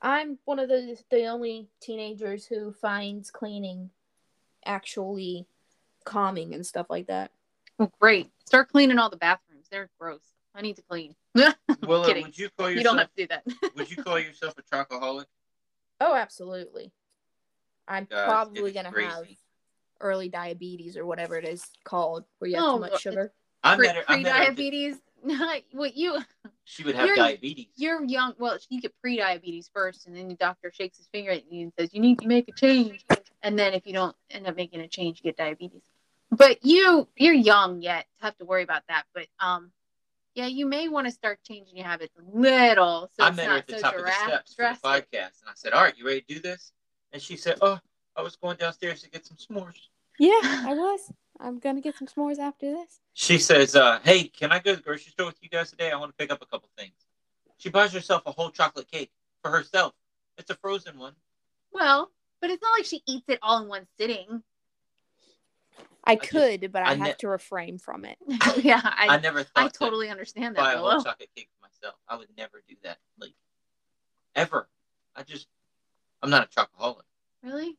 [0.00, 3.90] I'm one of the the only teenagers who finds cleaning
[4.64, 5.46] actually
[6.04, 7.32] calming and stuff like that.
[7.78, 8.30] Oh, great.
[8.46, 9.66] Start cleaning all the bathrooms.
[9.70, 10.22] They're gross.
[10.54, 11.14] I need to clean.
[11.34, 12.24] Willow, kidding.
[12.24, 12.76] would you call yourself?
[12.76, 13.44] you don't have to do that.
[13.76, 15.24] would you call yourself a chocoholic?
[16.00, 16.92] Oh, absolutely.
[17.88, 19.08] I'm Guys, probably gonna crazy.
[19.08, 19.24] have
[20.02, 23.32] early diabetes or whatever it is called, where you have Oh, too much sugar.
[23.62, 24.04] I Pre met her.
[24.08, 24.96] I met her- diabetes.
[25.72, 26.18] what you
[26.64, 27.68] She would have You're- diabetes.
[27.76, 28.34] you're young.
[28.38, 31.72] Well, you get pre-diabetes first, and then the doctor shakes his finger at you and
[31.78, 33.04] says you need to make a change.
[33.42, 35.82] And then if you don't end up making a change, you get diabetes.
[36.30, 39.04] But you you're young yet to have to worry about that.
[39.14, 39.70] But um,
[40.34, 43.10] yeah, you may want to start changing your habits a little.
[43.16, 44.62] So I it's met her not at the so top of the dra- steps for
[44.64, 46.72] the podcast, and I said, "All right, you ready to do this?"
[47.12, 47.78] And she said, "Oh,
[48.16, 49.74] I was going downstairs to get some s'mores."
[50.18, 51.12] Yeah, I was.
[51.40, 53.00] I'm gonna get some s'mores after this.
[53.14, 55.90] She says, uh, "Hey, can I go to the grocery store with you guys today?
[55.90, 56.94] I want to pick up a couple things."
[57.58, 59.10] She buys herself a whole chocolate cake
[59.42, 59.92] for herself.
[60.38, 61.14] It's a frozen one.
[61.72, 62.10] Well,
[62.40, 64.42] but it's not like she eats it all in one sitting.
[66.04, 68.18] I just- could, but I, I have ne- to refrain from it.
[68.64, 70.60] yeah, I, I, never I, thought to totally understand that.
[70.60, 70.76] buy that.
[70.76, 71.04] a whole Willow.
[71.04, 71.94] chocolate cake for myself.
[72.08, 73.34] I would never do that, like
[74.34, 74.68] ever.
[75.14, 75.46] I just,
[76.20, 77.02] I'm not a chocoholic.
[77.44, 77.78] Really?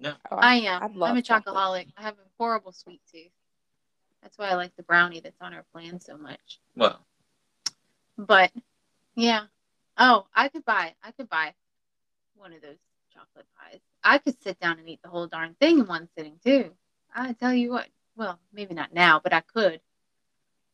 [0.00, 0.82] No, Oh, I am.
[0.82, 1.54] I'd love I'm a chocolate.
[1.54, 1.86] chocoholic.
[1.96, 3.30] I have a horrible sweet tooth.
[4.22, 6.60] That's why I like the brownie that's on our plan so much.
[6.74, 7.04] well,
[8.16, 8.50] But
[9.14, 9.44] yeah.
[9.98, 11.54] Oh, I could buy I could buy
[12.34, 12.78] one of those
[13.12, 13.80] chocolate pies.
[14.02, 16.72] I could sit down and eat the whole darn thing in one sitting too.
[17.14, 17.88] I tell you what.
[18.16, 19.80] Well, maybe not now, but I could.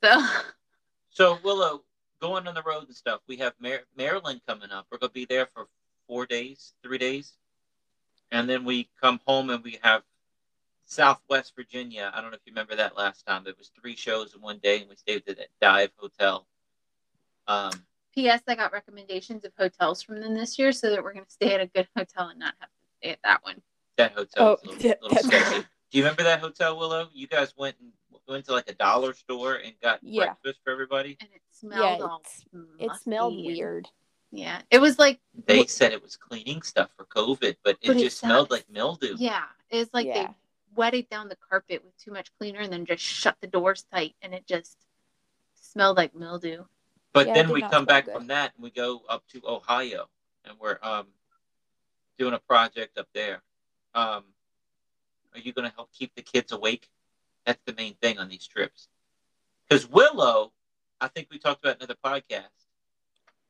[0.03, 0.21] So
[1.11, 1.83] So Willow,
[2.21, 3.21] going on the road and stuff.
[3.27, 4.87] We have Mar- Maryland coming up.
[4.91, 5.67] We're gonna be there for
[6.07, 7.33] four days, three days,
[8.31, 10.03] and then we come home and we have
[10.85, 12.11] Southwest Virginia.
[12.15, 13.47] I don't know if you remember that last time.
[13.47, 16.47] It was three shows in one day, and we stayed at that Dive Hotel.
[17.49, 17.73] Um,
[18.15, 18.43] P.S.
[18.49, 21.61] I got recommendations of hotels from them this year, so that we're gonna stay at
[21.61, 23.61] a good hotel and not have to stay at that one.
[23.97, 25.67] that hotel Oh, a little, that- little that's- sketchy.
[25.93, 27.09] Do you remember that hotel, Willow?
[27.15, 27.93] You guys went and
[28.29, 30.25] went to like a dollar store and got Yeah.
[30.27, 31.17] breakfast for everybody.
[31.21, 32.23] And it smelled Yeah, all
[32.79, 33.89] It musty smelled and- weird.
[34.33, 37.87] Yeah, it was like They What- said it was cleaning stuff for COVID, but it
[37.87, 39.17] But it just smelled like mildew.
[39.19, 40.29] yeah, it's like Yeah.
[40.29, 40.35] they
[40.75, 44.15] wetted down the carpet with too much cleaner and then just shut the doors tight,
[44.21, 44.85] and it just
[45.55, 46.65] smelled like mildew.
[47.13, 48.15] But Yeah, then we come back good.
[48.15, 50.11] from that and we go up to Ohio
[50.45, 51.13] and we're um
[52.19, 53.43] doing a project up there.
[53.95, 54.35] Um
[55.33, 56.91] are you gonna help keep the kids awake?
[57.45, 58.89] That's the main thing on these trips.
[59.69, 60.53] Because Willow,
[61.01, 62.66] I think we talked about in another podcast,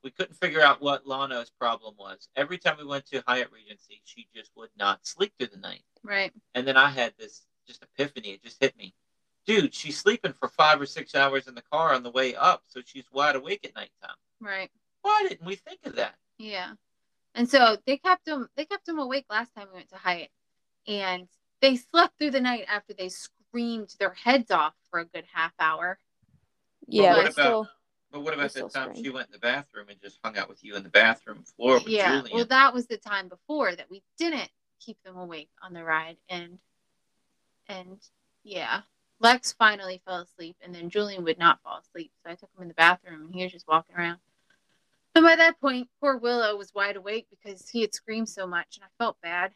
[0.06, 2.28] we couldn't figure out what Lana's problem was.
[2.36, 5.82] Every time we went to Hyatt Regency, she just would not sleep through the night.
[6.04, 6.32] Right.
[6.54, 8.28] And then I had this just epiphany.
[8.28, 8.94] It just hit me.
[9.46, 12.62] Dude, she's sleeping for five or six hours in the car on the way up,
[12.68, 14.16] so she's wide awake at nighttime.
[14.40, 14.70] Right.
[15.02, 16.14] Why didn't we think of that?
[16.38, 16.74] Yeah.
[17.34, 20.30] And so they kept them they kept them awake last time we went to Hyatt.
[20.86, 21.26] And
[21.60, 25.52] they slept through the night after they screamed their heads off for a good half
[25.58, 25.98] hour.
[26.86, 27.68] Yeah, what about- still,
[28.10, 29.04] But what about still that time scream.
[29.04, 31.74] she went in the bathroom and just hung out with you in the bathroom floor
[31.74, 32.18] with yeah.
[32.18, 32.36] Julian?
[32.36, 34.50] Well that was the time before that we didn't
[34.80, 36.58] keep them awake on the ride and
[37.68, 37.98] and
[38.44, 38.82] yeah.
[39.18, 42.12] Lex finally fell asleep and then Julian would not fall asleep.
[42.22, 44.18] So I took him in the bathroom and he was just walking around.
[45.14, 48.76] And by that point, poor Willow was wide awake because he had screamed so much
[48.76, 49.52] and I felt bad.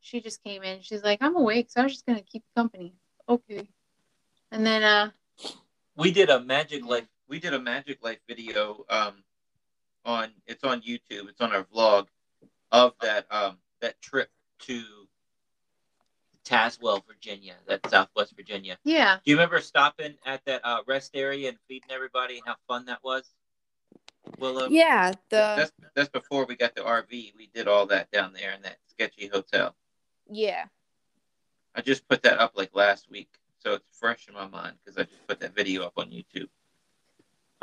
[0.00, 0.80] She just came in.
[0.82, 2.94] She's like, I'm awake, so I was just gonna keep company.
[3.28, 3.68] Okay.
[4.50, 5.10] And then uh
[5.96, 6.90] we did a Magic Yeah.
[6.90, 7.06] Life.
[7.28, 8.84] We did a Magic Life video.
[8.88, 9.24] Um,
[10.04, 11.28] on it's on YouTube.
[11.28, 12.06] It's on our vlog
[12.72, 14.82] of that um that trip to
[16.44, 17.54] Tazewell, Virginia.
[17.66, 18.76] That Southwest Virginia.
[18.84, 19.16] yeah.
[19.24, 22.84] Do you remember stopping at that uh, rest area and feeding everybody and how fun
[22.86, 23.24] that was?
[24.38, 24.68] Willow.
[24.68, 27.10] yeah, the that's that's before we got the RV.
[27.36, 29.74] We did all that down there in that sketchy hotel.
[30.30, 30.64] yeah,
[31.74, 34.96] I just put that up like last week, so it's fresh in my mind because
[34.98, 36.48] I just put that video up on YouTube.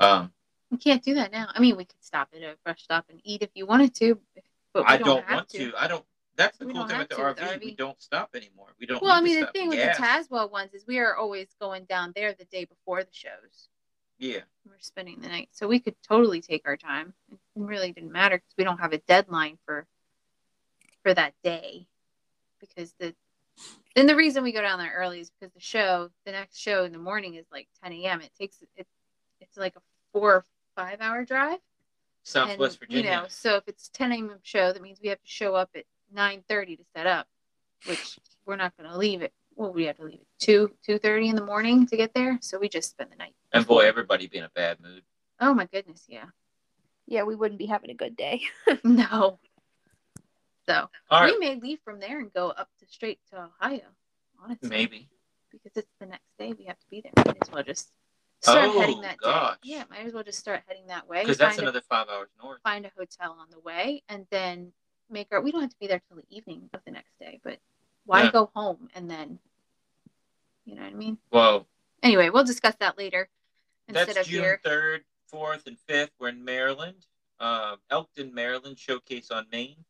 [0.01, 0.33] Um,
[0.71, 1.47] We can't do that now.
[1.53, 4.19] I mean we could stop at a brush stop and eat if you wanted to,
[4.73, 5.73] but I don't, don't, want to.
[5.77, 6.05] I don't.
[6.37, 7.63] That's the We cool thing with the to with RV.
[7.63, 8.69] We don't stop anymore.
[8.79, 9.01] We don't.
[9.01, 9.97] Well, I mean to the thing with gas.
[9.97, 10.03] the
[10.35, 13.69] Tazewell ones is we are always going down there the day before the shows.
[14.17, 17.13] Yeah, We're spending the night, so we could totally take our time.
[17.31, 19.87] It really didn't matter because we don't have a deadline for
[21.03, 21.87] for that day.
[22.59, 23.15] Because the
[23.95, 26.85] then the reason we go down there early is because the show, the next show
[26.85, 28.21] in the morning is like 10 a.m.
[28.21, 28.87] It takes it,
[29.41, 29.81] it's like a
[30.13, 30.45] four or
[30.75, 31.59] five hour drive.
[32.23, 33.11] Southwest and, Virginia.
[33.11, 34.39] You know, so if it's 10 a.m.
[34.43, 35.85] show, that means we have to show up at
[36.15, 37.27] 9:30 to set up,
[37.85, 39.33] which we're not going to leave it.
[39.55, 42.37] well, we have to leave at two two thirty in the morning to get there.
[42.41, 43.35] So we just spend the night.
[43.53, 45.03] And boy, everybody be in a bad mood.
[45.39, 46.25] Oh my goodness, yeah.
[47.07, 48.41] Yeah, we wouldn't be having a good day.
[48.83, 49.39] no.
[50.67, 53.81] So All right, we may leave from there and go up to straight to Ohio.
[54.43, 55.09] Honestly, maybe.
[55.51, 57.11] because it's the next day we have to be there.
[57.25, 57.91] Might as well just
[58.41, 59.57] start Oh, heading that gosh.
[59.61, 59.69] day.
[59.71, 61.21] Yeah, might as well just start heading that way.
[61.21, 62.59] Because that's find a- another five hours north.
[62.63, 64.73] find a hotel on the way and then
[65.09, 67.39] make our we don't have to be there till the evening of the next day
[67.43, 67.59] but
[68.05, 68.31] why Yeah.
[68.31, 69.39] go home and then
[70.65, 71.67] you know what i mean Well,
[72.01, 73.29] anyway we'll discuss that later
[73.87, 76.11] instead that's of June third, fourth, and fifth.
[76.19, 77.05] We're in Maryland,
[77.39, 79.83] uh, Elkton, Maryland showcase on Main.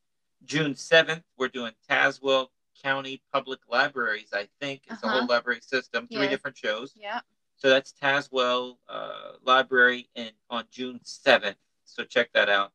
[0.43, 2.47] June seventh, we're doing Tazewell
[2.81, 4.29] County Public Libraries.
[4.33, 5.19] I think it's a Uh-huh.
[5.19, 6.29] whole library system, three Yeah.
[6.29, 6.93] different shows.
[6.95, 7.21] yeah
[7.61, 11.57] So that's Tazewell uh, Library in on June seventh.
[11.85, 12.71] So check that out.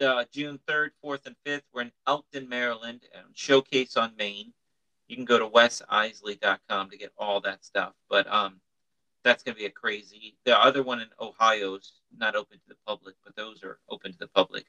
[0.00, 4.52] Uh, June third, fourth, and fifth, we're in Elkton, Maryland, and Showcase on Main.
[5.06, 7.92] You can go to wesiseli.com to get all that stuff.
[8.08, 8.60] But um,
[9.22, 10.36] that's gonna be a crazy.
[10.44, 14.18] The other one in Ohio's not open to the public, but those are open to
[14.18, 14.64] the public.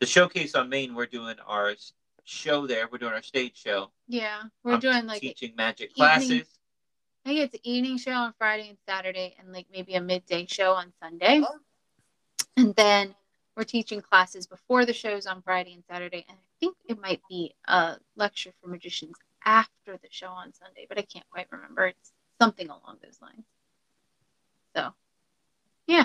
[0.00, 1.74] The Showcase on Main, we're doing our
[2.24, 2.88] show there.
[2.90, 3.92] We're doing our stage show.
[4.08, 6.46] yeah we're I'm doing like teaching magic evening- classes.
[7.24, 10.46] I think it's an evening show on friday and saturday and like maybe a midday
[10.46, 11.42] show on sunday
[12.56, 13.14] and then
[13.56, 17.20] we're teaching classes before the shows on friday and saturday and i think it might
[17.28, 19.14] be a lecture for magicians
[19.44, 23.44] after the show on sunday but i can't quite remember it's something along those lines
[24.74, 24.92] so
[25.86, 26.04] yeah.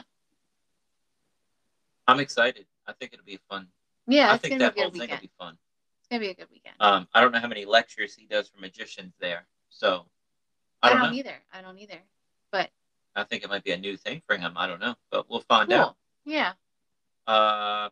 [2.07, 2.66] I'm excited.
[2.88, 3.68] I think it'll be fun.
[4.07, 5.57] yeah I think that whole thing will be fun.
[5.99, 8.49] it's gonna be a good weekend Um, I don't know how many lectures he does
[8.49, 10.05] for magicians there, so
[10.86, 11.18] I I don't, don't, know.
[11.18, 11.36] either.
[11.54, 12.00] I don't either.
[12.52, 12.70] But
[13.16, 14.54] I think it might be a new thing for him.
[14.56, 15.78] I don't know, but we'll find cool.
[15.78, 15.96] out.
[16.26, 16.54] Yeah.
[17.28, 17.90] Uh,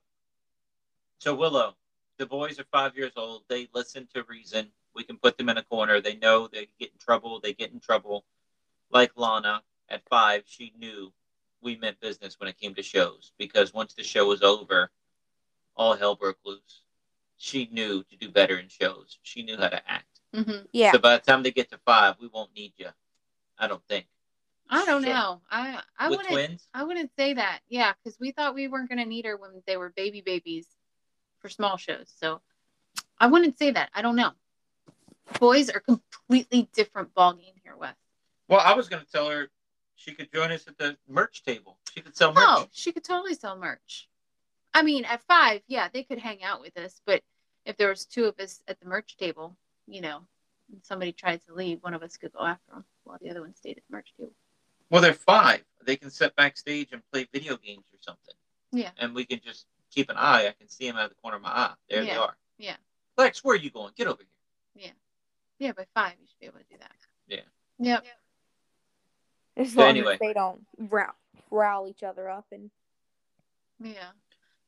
[1.20, 1.76] so Willow,
[2.18, 3.44] the boys are five years old.
[3.48, 4.68] They listen to reason.
[4.96, 6.00] We can put them in a corner.
[6.00, 7.40] They know they get in trouble.
[7.40, 8.26] They get in trouble.
[8.92, 11.12] Like Lana at five, she knew
[11.62, 14.92] we meant business when it came to shows because once the show was over,
[15.76, 16.82] all hell broke loose.
[17.38, 19.18] She knew to do better in shows.
[19.24, 20.13] She knew how to act.
[20.34, 20.92] Hmm Yeah.
[20.92, 22.90] So by the time they get to five, we won't need you.
[23.58, 24.08] I don't think.
[24.70, 25.14] I don't Sure.
[25.14, 25.42] know.
[25.52, 27.60] I I With wouldn't twins, I wouldn't say that.
[27.68, 30.68] Yeah, because we thought we weren't gonna need her when they were baby babies
[31.40, 32.12] for small shows.
[32.18, 32.42] So
[33.20, 33.90] I wouldn't say that.
[33.94, 34.32] I don't know.
[35.40, 37.96] Boys are completely different ballgame here, Wes.
[38.48, 39.50] well, I was going to tell her
[39.96, 41.78] she could join us at the merch table.
[41.94, 42.44] She could sell merch.
[42.48, 44.10] Oh, she could totally sell merch.
[44.74, 47.02] I mean, at five, yeah, they could hang out with us.
[47.06, 47.24] But
[47.66, 49.56] if there was two of us at the merch table,
[49.88, 50.22] you know,
[50.72, 53.42] and somebody tried to leave, one of us could go after them while the other
[53.42, 54.32] one stayed at the merch table.
[54.90, 55.64] Well, they're five.
[55.86, 58.36] They can sit backstage and play video games or something.
[58.72, 58.92] Yeah.
[58.98, 60.48] And we can just keep an eye.
[60.48, 61.74] I can see them out of the corner of my eye.
[61.90, 62.36] There they are.
[62.58, 62.76] Yeah.
[63.18, 63.92] Lex, where are you going?
[63.96, 64.86] Get over here.
[64.86, 64.92] Yeah,
[65.68, 66.92] Yeah, by five, you should be able to do that.
[67.28, 67.40] Yeah.
[67.80, 68.06] Yep.
[69.58, 70.14] As So long anyway.
[70.14, 71.12] as they don't row,
[71.52, 72.72] rile each other up and
[73.80, 73.94] Yeah.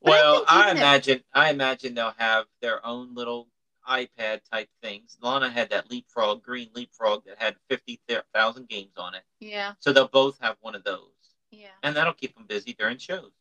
[0.02, 3.48] But I well, think I, even if- imagine I imagine they'll have their own little
[3.88, 5.16] iPad type things.
[5.22, 8.00] Lana had that leapfrog, green leapfrog that had fifty
[8.34, 9.22] thousand games on it.
[9.40, 9.72] Yeah.
[9.78, 11.08] So they'll both have one of those.
[11.50, 11.68] Yeah.
[11.82, 13.32] And that'll keep them busy during shows.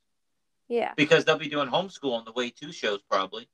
[0.68, 0.94] yeah.
[0.96, 3.48] Because they'll be doing homeschool on the way to shows probably.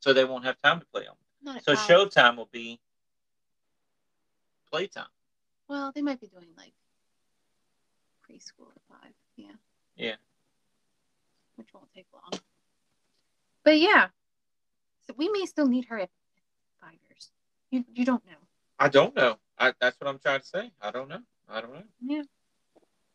[0.00, 1.14] So they won't have time to play them.
[1.42, 1.88] Not So five.
[1.88, 2.78] showtime will be
[4.70, 5.06] playtime.
[5.68, 6.72] Well, they might be doing like
[8.28, 9.12] preschool at five.
[9.36, 9.52] Yeah.
[9.96, 10.14] Yeah.
[11.56, 12.40] Which won't take long.
[13.64, 14.08] But yeah.
[15.06, 16.23] So we may still need her at five years.
[17.74, 18.38] You you don't know.
[18.78, 19.36] I don't know.
[19.58, 20.70] I, that's what I'm trying to say.
[20.80, 21.22] I don't know.
[21.48, 21.82] I don't know.
[22.00, 22.22] Yeah.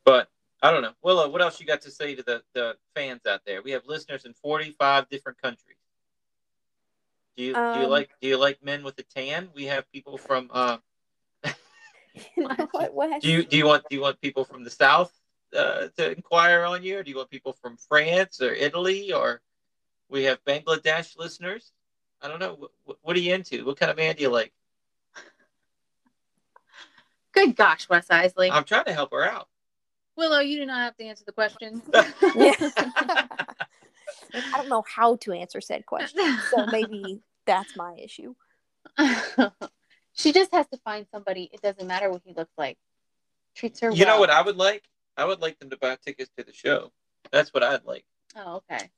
[0.03, 0.27] But
[0.61, 0.93] I don't know.
[1.01, 3.61] Willow, what else you got to say to the, the fans out there?
[3.61, 5.77] We have listeners in 45 different countries.
[7.37, 9.49] Do you do you Um, like do you like men with a tan?
[9.55, 10.79] We have people from uh
[12.35, 15.13] what, what do you do you want do you want people from the south
[15.55, 19.41] uh, to inquire on you or do you want people from France or Italy or
[20.09, 21.71] we have Bangladesh listeners?
[22.21, 22.69] I don't know.
[22.85, 23.65] What, what are you into?
[23.65, 24.51] What kind of man do you like?
[27.31, 28.49] Good gosh, Wes Iseli.
[28.51, 29.47] I'm trying to help her out.
[30.15, 31.81] Willow, you do not have to answer the question.
[31.93, 33.27] I
[34.57, 38.35] don't know how to answer said question, so maybe that's my issue.
[40.13, 41.49] she just has to find somebody.
[41.53, 42.77] It doesn't matter what he looks like.
[43.55, 44.83] Treats her You know what I would like?
[45.15, 46.91] I would like them to buy tickets to the show.
[47.31, 48.05] That's what I'd like.
[48.35, 48.89] Oh, okay.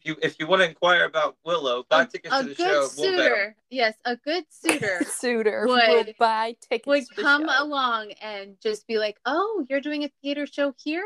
[0.00, 2.88] If you if you want to inquire about Willow, buy tickets to the good show.
[2.96, 3.56] We'll suitor.
[3.68, 6.86] yes, a good suitor Suitor Would- would buy tickets.
[6.86, 7.62] would to the come show.
[7.64, 11.04] along and just be like, "Oh, you're doing a theater show here?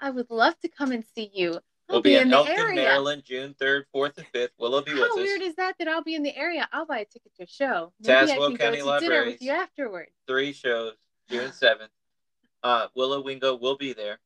[0.00, 1.52] I would love to come and see you.
[1.90, 2.74] I'll We'll be, in, the Elkton, area.
[2.84, 4.50] Maryland, June 3rd, 4th, and 5th.
[4.58, 6.66] Willow be with How weird is that that I'll be in the area?
[6.72, 7.92] I'll buy a ticket to a show.
[8.00, 10.12] Maybe I can County go to dinner with you afterwards.
[10.26, 10.94] Three shows,
[11.28, 11.88] June 7th.
[12.62, 14.20] Uh, Willow Wingo will be there.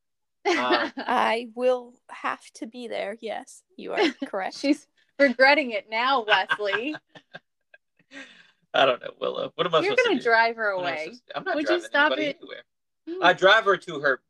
[0.47, 3.17] Uh, I will have to be there.
[3.21, 4.59] Yes, you are correct.
[4.59, 4.87] She's
[5.19, 6.97] regretting it now, Wesley.
[8.75, 9.53] I don't know, Willow.
[9.55, 11.11] What am I You're gonna drive her What am I away.
[11.29, 12.39] to- I'm not Would you driving stop anybody it?
[12.41, 13.23] anywhere.
[13.23, 14.21] I drive her to her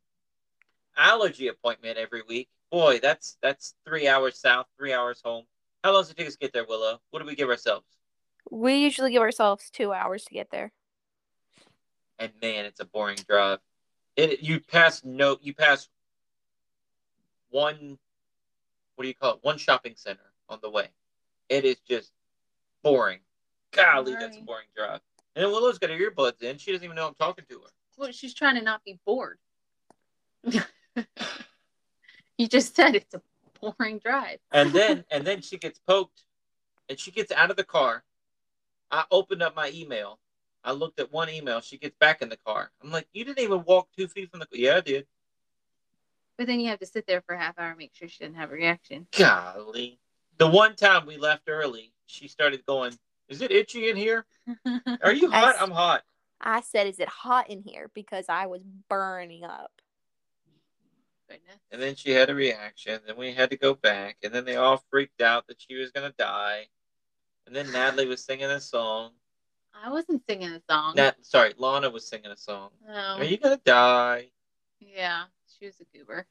[0.97, 2.49] allergy appointment every week.
[2.71, 5.45] Boy, that's that's three hours south, three hours home.
[5.83, 6.99] How long does it take us to get there, Willow?
[7.11, 7.85] What do we give ourselves?
[8.51, 10.71] we usually give ourselves two hours to get there.
[12.19, 13.57] And man, it's a boring drive.
[14.15, 15.89] It you pass no you pass
[17.55, 17.97] one
[18.95, 19.39] what do you call it?
[19.41, 20.87] One shopping center on the way.
[21.49, 22.11] It is just
[22.83, 23.19] boring.
[23.71, 24.45] Golly, that's a Boring.
[24.45, 25.01] boring drive.
[25.35, 26.57] And then Willow's got her earbuds in.
[26.57, 27.69] She doesn't even know I'm talking to her.
[27.97, 29.37] Well, she's trying to not be bored.
[32.37, 33.21] you just said it's a
[33.59, 34.39] boring drive.
[34.51, 36.21] And then and then she gets poked
[36.89, 38.03] and she gets out of the car.
[38.91, 40.19] I opened up my email.
[40.63, 41.59] I looked at one email.
[41.61, 42.71] She gets back in the car.
[42.81, 45.05] I'm like, you didn't even walk two feet from the Yeah, I did.
[46.37, 48.23] But then you have to sit there for a half hour and make sure she
[48.23, 49.07] didn't have a reaction.
[49.17, 49.99] Golly.
[50.37, 52.97] The one time we left early, she started going,
[53.29, 54.25] Is it itchy in here?
[55.01, 55.55] Are you I hot?
[55.55, 56.03] s- I'm hot.
[56.41, 59.71] I said, "Is it hot in here?" Because I was burning up.
[61.29, 61.57] Goodness.
[61.71, 62.99] And then she had a reaction.
[63.07, 64.17] Then we had to go back.
[64.21, 66.67] And then they all freaked out that she was going to die.
[67.47, 69.11] And then Natalie was singing a song.
[69.73, 70.95] I wasn't singing a song.
[70.95, 72.69] Nat, sorry, Lana was singing a song.
[72.85, 73.15] No.
[73.17, 74.29] Are you going to die?
[74.79, 75.23] Yeah,
[75.57, 76.25] she was a goober.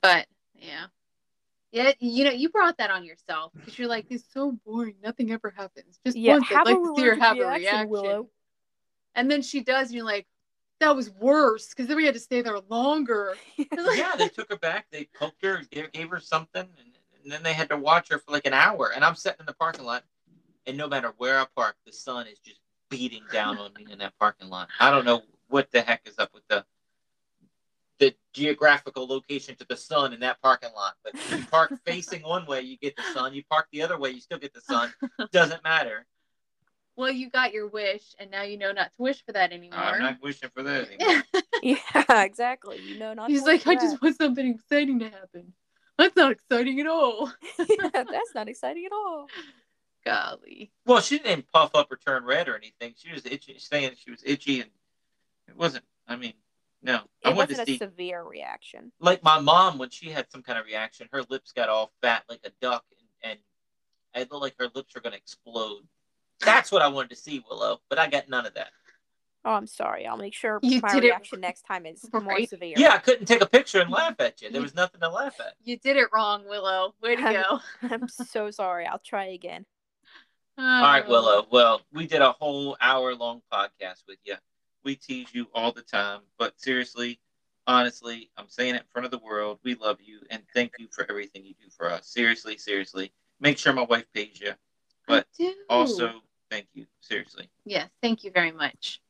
[0.00, 0.86] But yeah.
[1.72, 4.96] Yeah, you know, you brought that on yourself because you're like, it's so boring.
[5.02, 5.98] Nothing ever happens.
[6.04, 7.88] Just Yeah, once, I'd have like a to see her allergic have a reaction, reaction.
[7.88, 8.28] Willow.
[9.14, 10.26] And then she does, and you're like,
[10.80, 13.36] that was worse because then we had to stay there longer.
[13.58, 14.86] yeah, they took her back.
[14.90, 16.88] They poked her, gave, gave her something, and,
[17.22, 18.92] and then they had to watch her for like an hour.
[18.94, 20.04] And I'm sitting in the parking lot,
[20.66, 22.60] and no matter where I park, the sun is just
[22.90, 24.68] beating down on me in that parking lot.
[24.78, 26.66] I don't know what the heck is up with the
[28.02, 30.94] the geographical location to the sun in that parking lot.
[31.04, 33.32] But if you park facing one way, you get the sun.
[33.32, 34.92] You park the other way, you still get the sun.
[35.30, 36.06] Doesn't matter.
[36.96, 39.78] Well, you got your wish, and now you know not to wish for that anymore.
[39.78, 41.22] I'm not wishing for that anymore.
[41.62, 42.80] yeah, exactly.
[42.80, 43.30] You know, not.
[43.30, 45.52] He's to like, I for just want something exciting to happen.
[45.96, 47.32] That's not exciting at all.
[47.58, 49.28] yeah, that's not exciting at all.
[50.04, 50.72] Golly.
[50.84, 52.94] Well, she didn't puff up or turn red or anything.
[52.96, 54.70] She was itchy, saying she was itchy, and
[55.48, 55.84] it wasn't.
[56.08, 56.34] I mean,
[56.82, 57.00] no.
[57.24, 58.92] I It wanted to wasn't see, a severe reaction.
[59.00, 62.24] like my mom when she had some kind of reaction, her lips got all fat
[62.28, 62.84] like a duck,
[63.22, 63.38] and,
[64.14, 65.82] and it looked like her lips were going to explode.
[66.40, 68.70] That's what I wanted to see, Willow, but I got none of that.
[69.44, 70.06] Oh, I'm sorry.
[70.06, 72.48] I'll make sure You my did it reaction next time is more right.
[72.48, 72.74] severe.
[72.76, 74.50] Yeah, I couldn't take a picture and laugh at you.
[74.50, 75.54] There was nothing to laugh at.
[75.64, 76.94] You did it wrong, Willow.
[77.02, 77.60] Way to go.
[77.90, 78.86] I'm so sorry.
[78.86, 79.66] I'll try again.
[80.58, 81.10] All All right, oh.
[81.10, 81.46] Willow.
[81.50, 84.36] Well, we did a whole hour long podcast with you.
[84.84, 87.20] We tease you all the time, but seriously,
[87.66, 89.60] honestly, I'm saying it in front of the world.
[89.64, 92.08] We love you and thank you for everything you do for us.
[92.08, 93.12] Seriously, seriously.
[93.40, 94.52] Make sure my wife pays you.
[95.06, 95.26] but
[95.68, 96.86] Also, thank you.
[97.00, 97.48] Seriously.
[97.64, 99.00] yes, thank you very much.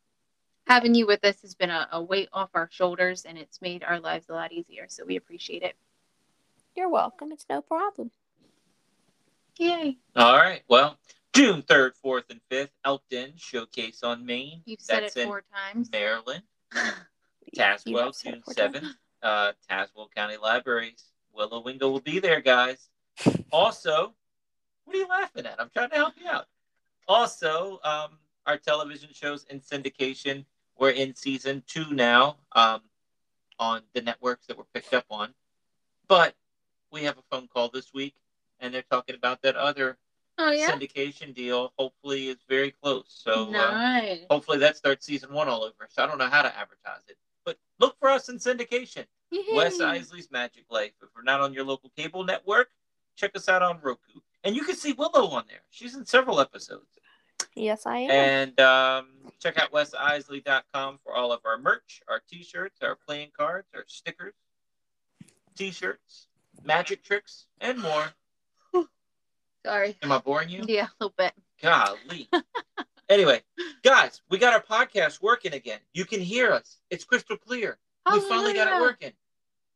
[0.66, 3.83] Having you with us has been a, a weight off our shoulders, and it's made
[3.83, 4.87] our lives a lot easier.
[4.89, 5.75] So we appreciate it.
[6.77, 7.33] You're welcome.
[7.33, 8.11] It's no problem.
[9.59, 9.99] Yay!
[10.16, 10.62] All right.
[10.68, 10.99] Well,
[11.35, 14.62] June 3rd, 4th, and 5th, Elkton Showcase on Main.
[14.66, 15.91] You've said That's it in four times.
[15.91, 16.43] Maryland.
[17.55, 18.76] You Tazewell, have said June it four times.
[18.76, 18.95] 7th.
[19.22, 21.05] Uh, Tazewell County Libraries.
[21.35, 22.89] Willow Wingo will be there, guys.
[23.51, 24.14] Also,
[24.85, 25.61] what are you laughing at?
[25.61, 26.47] I'm trying to help you out.
[27.09, 30.45] Also, um, our television shows in syndication.
[30.78, 32.80] We're in season two now um,
[33.59, 35.35] on the networks that were picked up on.
[36.09, 36.35] But
[36.91, 38.14] we have a phone call this week,
[38.61, 39.99] and they're talking about that other
[40.43, 40.70] Oh yeah.
[40.70, 41.72] syndication deal.
[41.78, 43.05] Hopefully, it's very close.
[43.09, 45.88] So, uh, hopefully, that starts season one all over.
[45.88, 47.16] So, I don't know how to advertise it.
[47.45, 49.05] But look for us in syndication.
[49.55, 49.84] Wes Yay.
[49.84, 50.93] Iseli's Magic Life.
[51.03, 52.70] If we're not on your local cable network,
[53.16, 54.20] check us out on Roku.
[54.45, 55.62] And you can see Willow on there.
[55.70, 56.99] She's in several episodes.
[57.55, 58.11] Yes, I am.
[58.11, 59.07] And um,
[59.38, 63.84] check out wesiseli.com for all of our merch, our t shirts, our playing cards, our
[63.86, 64.34] stickers,
[65.55, 66.26] t shirts,
[66.64, 68.12] magic tricks, and more.
[69.65, 69.97] Sorry.
[70.03, 70.65] Am I boring you?
[70.67, 71.33] Yeah, a little bit.
[71.63, 72.29] Golly.
[73.09, 73.43] anyway,
[73.83, 75.79] guys, we got our podcast working again.
[75.95, 76.79] You can hear us.
[76.91, 77.79] It's crystal clear.
[78.13, 79.13] We finally got it working.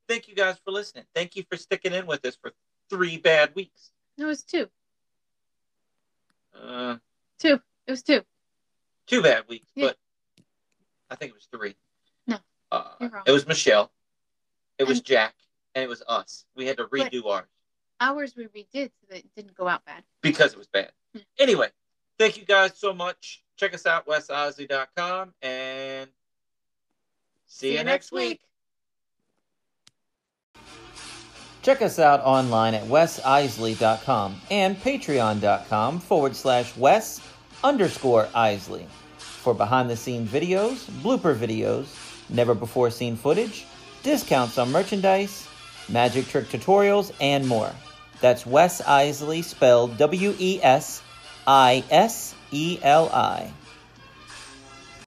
[0.09, 1.05] Thank you guys for listening.
[1.15, 2.53] Thank you for sticking in with us for
[2.91, 3.91] three bad weeks.
[4.19, 4.69] It was two.
[6.55, 6.97] Uh,
[7.39, 7.61] Two.
[7.87, 8.23] It was two.
[9.07, 9.89] two bad weeks, Yeah.
[9.89, 9.99] but
[11.11, 11.77] I think it was three.
[12.27, 12.39] No,
[12.73, 13.23] Uh, you're wrong.
[13.27, 13.93] it was Michelle.
[14.79, 15.35] It was And- Jack,
[15.75, 16.45] and it was us.
[16.57, 17.47] We had to redo ours
[18.01, 20.03] Ours we redid so that it didn't go out bad.
[20.23, 20.93] because it was bad.
[21.15, 21.21] Hmm.
[21.39, 21.69] Anyway,
[22.19, 23.43] thank you guys so much.
[23.57, 26.11] Check us out, wesiseli.com, and
[27.47, 28.43] see, you next week.
[31.63, 37.21] Check us out online at wesiseli.com and patreon.com forward slash wes
[37.65, 38.87] underscore iseli
[39.19, 41.87] for behind the scene videos, blooper videos,
[42.29, 43.65] never before seen footage,
[44.03, 45.49] discounts on merchandise,
[45.89, 47.73] magic trick tutorials, and more.
[48.21, 51.03] That's Wes Iseli spelled W E S
[51.47, 53.53] I S E L I.